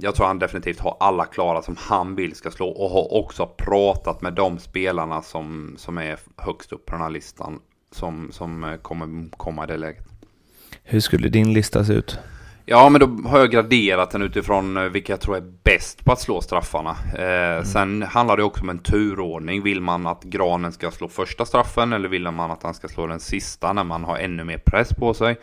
jag 0.00 0.14
tror 0.14 0.26
han 0.26 0.38
definitivt 0.38 0.80
har 0.80 0.96
alla 1.00 1.24
klara 1.24 1.62
som 1.62 1.76
han 1.78 2.14
vill 2.14 2.34
ska 2.34 2.50
slå 2.50 2.68
och 2.68 2.90
har 2.90 3.14
också 3.14 3.46
pratat 3.46 4.22
med 4.22 4.32
de 4.32 4.58
spelarna 4.58 5.22
som, 5.22 5.74
som 5.78 5.98
är 5.98 6.18
högst 6.36 6.72
upp 6.72 6.86
på 6.86 6.92
den 6.92 7.02
här 7.02 7.10
listan 7.10 7.60
som, 7.90 8.28
som 8.32 8.78
kommer 8.82 9.30
komma 9.36 9.64
i 9.64 9.66
det 9.66 9.76
läget. 9.76 10.08
Hur 10.82 11.00
skulle 11.00 11.28
din 11.28 11.52
lista 11.52 11.84
se 11.84 11.92
ut? 11.92 12.18
Ja, 12.68 12.88
men 12.88 13.00
då 13.00 13.28
har 13.28 13.38
jag 13.38 13.50
graderat 13.50 14.10
den 14.10 14.22
utifrån 14.22 14.76
eh, 14.76 14.82
vilka 14.82 15.12
jag 15.12 15.20
tror 15.20 15.36
är 15.36 15.52
bäst 15.62 16.04
på 16.04 16.12
att 16.12 16.20
slå 16.20 16.40
straffarna. 16.40 16.96
Eh, 17.18 17.52
mm. 17.52 17.64
Sen 17.64 18.02
handlar 18.02 18.36
det 18.36 18.42
också 18.42 18.62
om 18.62 18.70
en 18.70 18.78
turordning. 18.78 19.62
Vill 19.62 19.80
man 19.80 20.06
att 20.06 20.22
Granen 20.22 20.72
ska 20.72 20.90
slå 20.90 21.08
första 21.08 21.44
straffen 21.44 21.92
eller 21.92 22.08
vill 22.08 22.30
man 22.30 22.50
att 22.50 22.62
han 22.62 22.74
ska 22.74 22.88
slå 22.88 23.06
den 23.06 23.20
sista 23.20 23.72
när 23.72 23.84
man 23.84 24.04
har 24.04 24.18
ännu 24.18 24.44
mer 24.44 24.58
press 24.58 24.94
på 24.94 25.14
sig? 25.14 25.36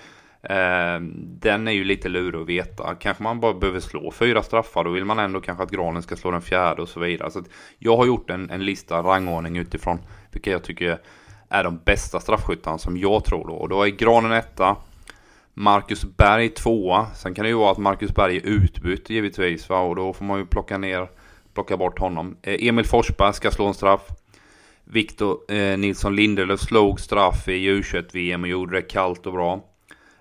Eh, 0.43 0.99
den 1.39 1.67
är 1.67 1.71
ju 1.71 1.83
lite 1.83 2.09
lurig 2.09 2.41
att 2.41 2.47
veta. 2.47 2.95
Kanske 2.95 3.23
man 3.23 3.39
bara 3.39 3.53
behöver 3.53 3.79
slå 3.79 4.11
fyra 4.11 4.43
straffar. 4.43 4.83
Då 4.83 4.89
vill 4.89 5.05
man 5.05 5.19
ändå 5.19 5.41
kanske 5.41 5.63
att 5.63 5.71
Granen 5.71 6.03
ska 6.03 6.15
slå 6.15 6.31
den 6.31 6.41
fjärde 6.41 6.81
och 6.81 6.89
så 6.89 6.99
vidare. 6.99 7.31
Så 7.31 7.43
jag 7.79 7.97
har 7.97 8.05
gjort 8.05 8.29
en, 8.29 8.49
en 8.49 8.65
lista, 8.65 9.01
rangordning 9.03 9.57
utifrån 9.57 9.99
vilka 10.31 10.51
jag 10.51 10.63
tycker 10.63 10.99
är 11.49 11.63
de 11.63 11.77
bästa 11.85 12.19
straffskyttarna 12.19 12.77
som 12.77 12.97
jag 12.97 13.25
tror 13.25 13.47
då. 13.47 13.53
Och 13.53 13.69
då 13.69 13.83
är 13.83 13.89
Granen 13.89 14.31
etta. 14.31 14.75
Marcus 15.53 16.05
Berg 16.05 16.49
tvåa. 16.49 17.05
Sen 17.15 17.33
kan 17.33 17.43
det 17.43 17.49
ju 17.49 17.55
vara 17.55 17.71
att 17.71 17.77
Marcus 17.77 18.15
Berg 18.15 18.37
är 18.37 18.41
utbytt 18.45 19.09
givetvis. 19.09 19.69
Va? 19.69 19.79
Och 19.79 19.95
då 19.95 20.13
får 20.13 20.25
man 20.25 20.39
ju 20.39 20.45
plocka 20.45 20.77
ner, 20.77 21.09
plocka 21.53 21.77
bort 21.77 21.99
honom. 21.99 22.37
Eh, 22.41 22.67
Emil 22.67 22.85
Forsberg 22.85 23.33
ska 23.33 23.51
slå 23.51 23.65
en 23.65 23.73
straff. 23.73 24.01
Viktor 24.83 25.51
eh, 25.51 25.77
Nilsson 25.77 26.15
Lindelöf 26.15 26.59
slog 26.59 26.99
straff 26.99 27.47
i 27.47 27.69
U21-VM 27.69 28.43
och 28.43 28.49
gjorde 28.49 28.75
det 28.75 28.81
kallt 28.81 29.25
och 29.25 29.33
bra. 29.33 29.61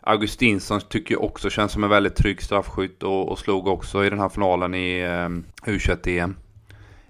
Augustinsson 0.02 0.80
tycker 0.80 1.14
jag 1.14 1.24
också 1.24 1.50
känns 1.50 1.72
som 1.72 1.84
en 1.84 1.90
väldigt 1.90 2.16
trygg 2.16 2.42
straffskytt 2.42 3.02
och, 3.02 3.28
och 3.28 3.38
slog 3.38 3.66
också 3.66 4.04
i 4.04 4.10
den 4.10 4.20
här 4.20 4.28
finalen 4.28 4.74
i 4.74 5.00
eh, 5.00 5.70
U21-EM. 5.70 6.36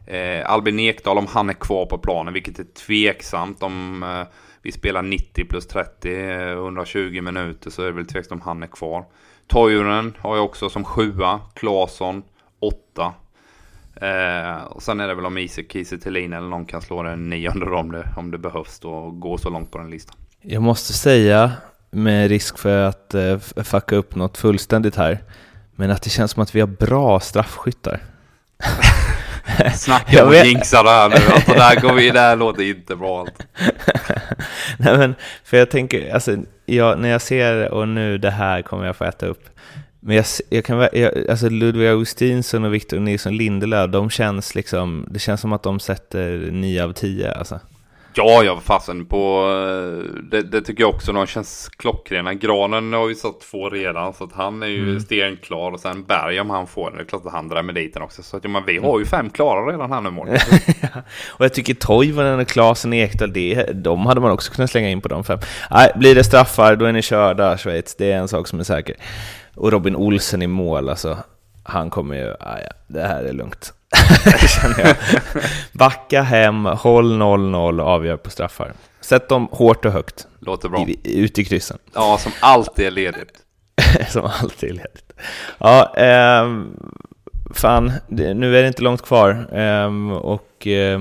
Eh, 0.07 0.51
Albin 0.51 0.81
Ekdal 0.81 1.19
om 1.19 1.27
han 1.27 1.51
är 1.51 1.55
kvar 1.55 1.87
på 1.87 1.99
planen, 1.99 2.35
vilket 2.35 2.59
är 2.59 2.65
tveksamt 2.65 3.63
om 3.63 4.03
eh, 4.03 4.27
vi 4.63 4.73
spelar 4.73 5.03
90 5.03 5.45
plus 5.45 5.67
30, 5.67 6.09
120 6.51 7.17
eh, 7.17 7.23
minuter 7.23 7.71
så 7.71 7.83
är 7.83 7.87
det 7.87 7.93
väl 7.93 8.07
tveksamt 8.07 8.43
om 8.43 8.47
han 8.47 8.63
är 8.63 8.67
kvar. 8.67 9.05
Toivonen 9.47 10.15
har 10.19 10.37
jag 10.37 10.45
också 10.45 10.69
som 10.69 10.85
sjua, 10.85 11.41
Claesson 11.55 12.23
åtta. 12.61 13.13
Eh, 13.95 14.65
och 14.65 14.83
sen 14.83 15.01
är 15.01 15.09
det 15.09 15.15
väl 15.15 15.27
om 15.27 15.39
Isak 15.39 15.67
Kiese 15.73 15.95
eller 16.07 16.41
någon 16.41 16.65
kan 16.65 16.83
slå 16.83 17.03
den 17.03 17.29
nionde 17.31 17.67
om 17.67 17.93
det, 17.93 18.09
om 18.17 18.31
det 18.31 18.39
behövs 18.39 18.81
och 18.81 19.21
gå 19.21 19.39
så 19.39 19.51
långt 19.51 19.71
på 19.71 19.79
den 19.79 19.91
listan. 19.91 20.17
Jag 20.41 20.63
måste 20.63 20.93
säga, 20.93 21.53
med 21.93 22.29
risk 22.29 22.59
för 22.59 22.85
att 22.85 23.15
eh, 23.15 23.39
fucka 23.39 23.97
upp 23.97 24.15
något 24.15 24.39
fullständigt 24.39 24.97
här, 24.97 25.19
men 25.77 25.91
att 25.91 26.03
det 26.03 26.11
känns 26.11 26.31
som 26.31 26.43
att 26.43 26.55
vi 26.55 26.61
har 26.61 26.67
bra 26.67 27.21
straffskyttar. 27.21 28.01
Snacka 29.75 30.25
om 30.25 30.31
att 30.31 30.47
jinxa 30.47 30.83
det 30.83 30.91
här 30.91 31.09
nu. 31.09 31.17
Alltså, 31.35 31.53
där 31.53 31.81
går 31.81 31.93
vi, 31.93 32.11
det 32.11 32.21
här 32.21 32.37
låter 32.37 32.63
inte 32.63 32.97
bra 32.97 33.21
allt. 33.21 33.47
Nej 34.79 34.99
men, 34.99 35.15
för 35.45 35.57
jag 35.57 35.71
tänker, 35.71 36.15
alltså, 36.15 36.37
jag, 36.67 36.99
när 36.99 37.09
jag 37.09 37.23
ser, 37.23 37.71
och 37.71 37.89
nu 37.89 38.19
det 38.19 38.31
här 38.31 38.63
kommer 38.63 38.87
jag 38.87 38.97
få 38.97 39.05
äta 39.05 39.27
upp. 39.27 39.49
Men 40.01 40.17
jag, 40.17 40.25
jag 40.49 40.65
kan, 40.65 40.89
jag, 40.93 41.31
alltså 41.31 41.49
Ludvig 41.49 41.89
Augustinsson 41.89 42.65
och 42.65 42.75
Victor 42.75 43.01
Nilsson 43.01 43.37
Lindelöf, 43.37 43.91
de 43.91 44.11
känns 44.11 44.55
liksom, 44.55 45.07
det 45.11 45.19
känns 45.19 45.41
som 45.41 45.53
att 45.53 45.63
de 45.63 45.81
sätter 45.81 46.49
9 46.51 46.85
av 46.85 46.93
10 46.93 47.33
alltså. 47.33 47.61
Ja, 48.15 48.43
ja, 48.43 48.61
fasen 48.61 49.07
på... 49.07 49.49
Eh, 49.51 50.23
det, 50.23 50.43
det, 50.43 50.63
tycker 50.63 50.83
jag 50.83 50.91
också. 50.95 51.13
De 51.13 51.27
känns 51.27 51.69
klockrena. 51.69 52.35
Granen 52.35 52.93
har 52.93 53.07
vi 53.07 53.15
satt 53.15 53.41
två 53.41 53.71
redan. 53.71 54.15
Så 54.15 54.25
att 54.25 54.33
han 54.33 54.63
är 54.63 54.67
ju 54.67 54.83
mm. 54.83 55.01
stenklar. 55.01 55.71
Och 55.71 55.81
sen 55.81 56.05
Berg 56.05 56.41
om 56.41 56.51
han 56.51 56.67
får 56.67 56.91
den. 56.91 56.97
Det 56.97 57.03
är 57.03 57.07
klart 57.07 57.27
att 57.27 57.33
han 57.33 57.49
drar 57.49 57.63
med 57.63 57.75
dit 57.75 57.95
den 57.95 58.03
också. 58.03 58.23
Så 58.23 58.37
att 58.37 58.45
ja, 58.45 58.51
men 58.51 58.65
vi 58.67 58.79
har 58.79 58.99
ju 58.99 59.05
fem 59.05 59.31
klara 59.31 59.73
redan 59.73 59.93
här 59.93 60.01
nu 60.01 60.11
mål. 60.11 60.29
och 61.29 61.45
jag 61.45 61.55
tycker 61.55 61.75
Toivonen 61.75 62.41
och 62.41 62.49
Klasen 62.49 62.93
Ekdal, 62.93 63.33
det, 63.33 63.65
de 63.73 64.07
hade 64.07 64.21
man 64.21 64.31
också 64.31 64.53
kunnat 64.53 64.71
slänga 64.71 64.91
in 64.91 65.01
på 65.01 65.09
de 65.09 65.25
fem. 65.25 65.39
Nej, 65.71 65.93
blir 65.97 66.15
det 66.15 66.25
straffar, 66.25 66.77
då 66.77 66.85
är 66.85 66.93
ni 66.93 67.03
körda 67.03 67.59
Schweiz. 67.59 67.95
Det 67.95 68.13
är 68.13 68.19
en 68.19 68.29
sak 68.29 68.49
som 68.49 68.61
är 68.61 68.65
säker. 68.65 68.97
Och 69.55 69.73
Robin 69.73 69.97
Olsen 69.97 70.43
i 70.43 70.47
mål, 70.47 70.89
alltså. 70.89 71.19
Han 71.65 71.91
kommer 71.91 72.15
ju... 72.15 72.35
Ja, 72.41 72.59
det 72.87 73.01
här 73.01 73.25
är 73.25 73.33
lugnt. 73.33 73.75
känner 74.49 74.81
jag. 74.87 74.97
Backa 75.73 76.23
hem, 76.23 76.65
håll 76.65 77.23
0-0 77.23 77.81
och 77.81 77.89
avgör 77.89 78.17
på 78.17 78.31
straffar. 78.31 78.73
Sätt 79.01 79.29
dem 79.29 79.49
hårt 79.53 79.85
och 79.85 79.93
högt. 79.93 80.27
Låter 80.41 80.69
bra. 80.69 80.87
I, 80.89 81.21
ut 81.21 81.39
i 81.39 81.45
kryssen. 81.45 81.79
Ja, 81.95 82.19
som 82.19 82.33
alltid 82.41 82.87
är 82.87 82.91
ledigt. 82.91 83.39
som 84.09 84.25
alltid 84.25 84.71
är 84.71 84.75
ledigt. 84.75 85.13
Ja, 85.59 85.97
eh, 85.97 86.63
fan, 87.55 87.93
det, 88.09 88.35
nu 88.35 88.59
är 88.59 88.63
det 88.63 88.69
inte 88.69 88.83
långt 88.83 89.03
kvar. 89.03 89.49
Eh, 89.53 90.13
och 90.13 90.67
eh, 90.67 91.01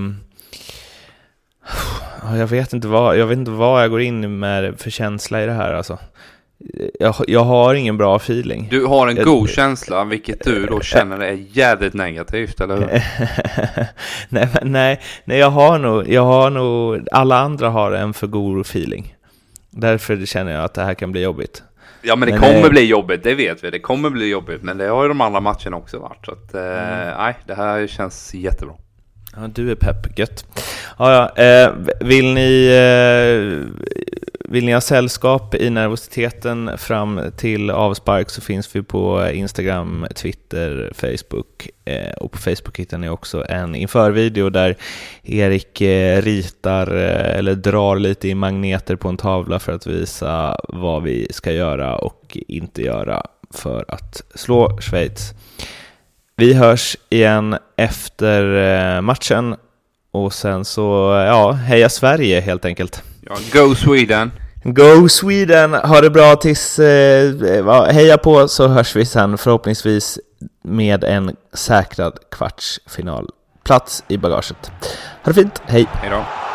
jag, 2.38 2.48
vet 2.48 2.74
inte 2.74 2.88
vad, 2.88 3.18
jag 3.18 3.28
vet 3.28 3.38
inte 3.38 3.52
vad 3.52 3.84
jag 3.84 3.90
går 3.90 4.02
in 4.02 4.40
med 4.40 4.80
för 4.80 4.90
känsla 4.90 5.44
i 5.44 5.46
det 5.46 5.54
här 5.54 5.74
alltså 5.74 6.00
jag, 7.00 7.16
jag 7.28 7.44
har 7.44 7.74
ingen 7.74 7.98
bra 7.98 8.16
feeling. 8.16 8.68
Du 8.72 8.86
har 8.86 9.08
en 9.08 9.16
jag, 9.16 9.26
god 9.26 9.50
känsla, 9.50 10.04
vilket 10.04 10.44
du 10.44 10.66
då 10.66 10.82
känner 10.82 11.20
är 11.20 11.46
jävligt 11.52 11.94
negativt, 11.94 12.62
eller 12.62 12.78
hur? 12.78 12.88
nej, 14.30 14.50
nej, 14.62 15.02
nej, 15.26 15.38
jag 15.38 15.50
har 15.50 15.80
nog, 15.80 16.10
jag 16.10 16.26
har 16.26 16.50
nog, 16.50 17.08
alla 17.12 17.40
andra 17.40 17.70
har 17.70 17.92
en 17.92 18.14
för 18.14 18.28
god 18.28 18.62
feeling. 18.62 19.16
Därför 19.70 20.26
känner 20.26 20.52
jag 20.52 20.64
att 20.64 20.74
det 20.74 20.84
här 20.84 20.94
kan 20.94 21.12
bli 21.12 21.22
jobbigt. 21.22 21.64
Ja, 22.02 22.16
men 22.16 22.30
det 22.30 22.40
men, 22.40 22.42
kommer 22.42 22.64
äh, 22.64 22.70
bli 22.70 22.86
jobbigt, 22.86 23.24
det 23.24 23.36
vet 23.36 23.64
vi. 23.64 23.70
Det 23.70 23.80
kommer 23.80 24.10
bli 24.10 24.30
jobbigt, 24.30 24.64
men 24.64 24.78
det 24.78 24.88
har 24.88 25.04
ju 25.04 25.08
de 25.08 25.22
andra 25.22 25.40
matcherna 25.40 25.78
också 25.78 26.00
varit. 26.00 26.26
Så 26.26 26.32
att, 26.32 26.54
mm. 26.54 27.10
eh, 27.10 27.18
nej, 27.18 27.38
det 27.48 27.56
här 27.56 27.88
känns 27.88 28.34
jättebra. 28.34 28.76
Ja, 29.36 29.48
du 29.48 29.72
är 29.72 29.76
pepp, 29.76 30.20
gött. 30.20 30.46
Ja, 31.00 31.32
ja, 31.36 31.44
eh, 31.44 31.74
vill 32.02 32.34
ni 32.34 32.68
eh, 32.68 33.68
vill 34.52 34.66
ni 34.66 34.74
ha 34.74 34.82
sällskap 34.82 35.56
i 35.56 35.70
nervositeten 35.70 36.78
fram 36.78 37.22
till 37.38 37.70
avspark 37.70 38.30
så 38.30 38.42
finns 38.42 38.76
vi 38.76 38.84
på 38.84 39.30
Instagram, 39.34 40.08
Twitter, 40.16 40.92
Facebook 40.96 41.70
eh, 41.86 42.12
och 42.12 42.32
på 42.32 42.38
Facebook 42.38 42.80
hittar 42.80 42.98
ni 42.98 43.10
också 43.10 43.46
en 43.50 43.76
införvideo 43.76 44.50
där 44.50 44.78
Erik 45.24 45.82
eh, 45.82 46.22
ritar 46.22 46.96
eh, 46.96 47.38
eller 47.38 47.56
drar 47.56 47.96
lite 47.96 48.28
i 48.28 48.36
magneter 48.36 48.96
på 48.96 49.10
en 49.10 49.18
tavla 49.18 49.60
för 49.60 49.74
att 49.74 49.88
visa 49.88 50.58
vad 50.70 51.04
vi 51.04 51.28
ska 51.30 51.52
göra 51.52 51.96
och 51.96 52.38
inte 52.48 52.82
göra 52.82 53.24
för 53.54 53.86
att 53.88 54.22
slå 54.36 54.78
Schweiz. 54.82 55.34
Vi 56.36 56.54
hörs 56.54 56.98
igen 57.10 57.56
efter 57.76 59.02
matchen 59.02 59.56
och 60.12 60.34
sen 60.34 60.66
så, 60.66 60.82
ja, 61.28 61.52
heja 61.52 61.90
Sverige 61.90 62.42
helt 62.42 62.66
enkelt. 62.66 63.04
Ja, 63.22 63.36
go 63.54 63.76
Sweden! 63.76 64.32
Go 64.64 65.10
Sweden! 65.10 65.74
Ha 65.74 66.02
det 66.02 66.10
bra 66.10 66.36
tills... 66.36 66.80
Eh, 66.80 67.86
heja 67.92 68.18
på 68.18 68.48
så 68.48 68.68
hörs 68.68 68.96
vi 68.96 69.06
sen 69.06 69.38
förhoppningsvis 69.38 70.20
med 70.64 71.04
en 71.04 71.36
säkrad 71.54 72.18
kvartsfinalplats 72.32 74.04
i 74.08 74.18
bagaget. 74.18 74.72
Ha 75.24 75.32
det 75.32 75.34
fint, 75.34 75.62
hej! 75.66 75.88
Hej 75.92 76.10
då! 76.10 76.51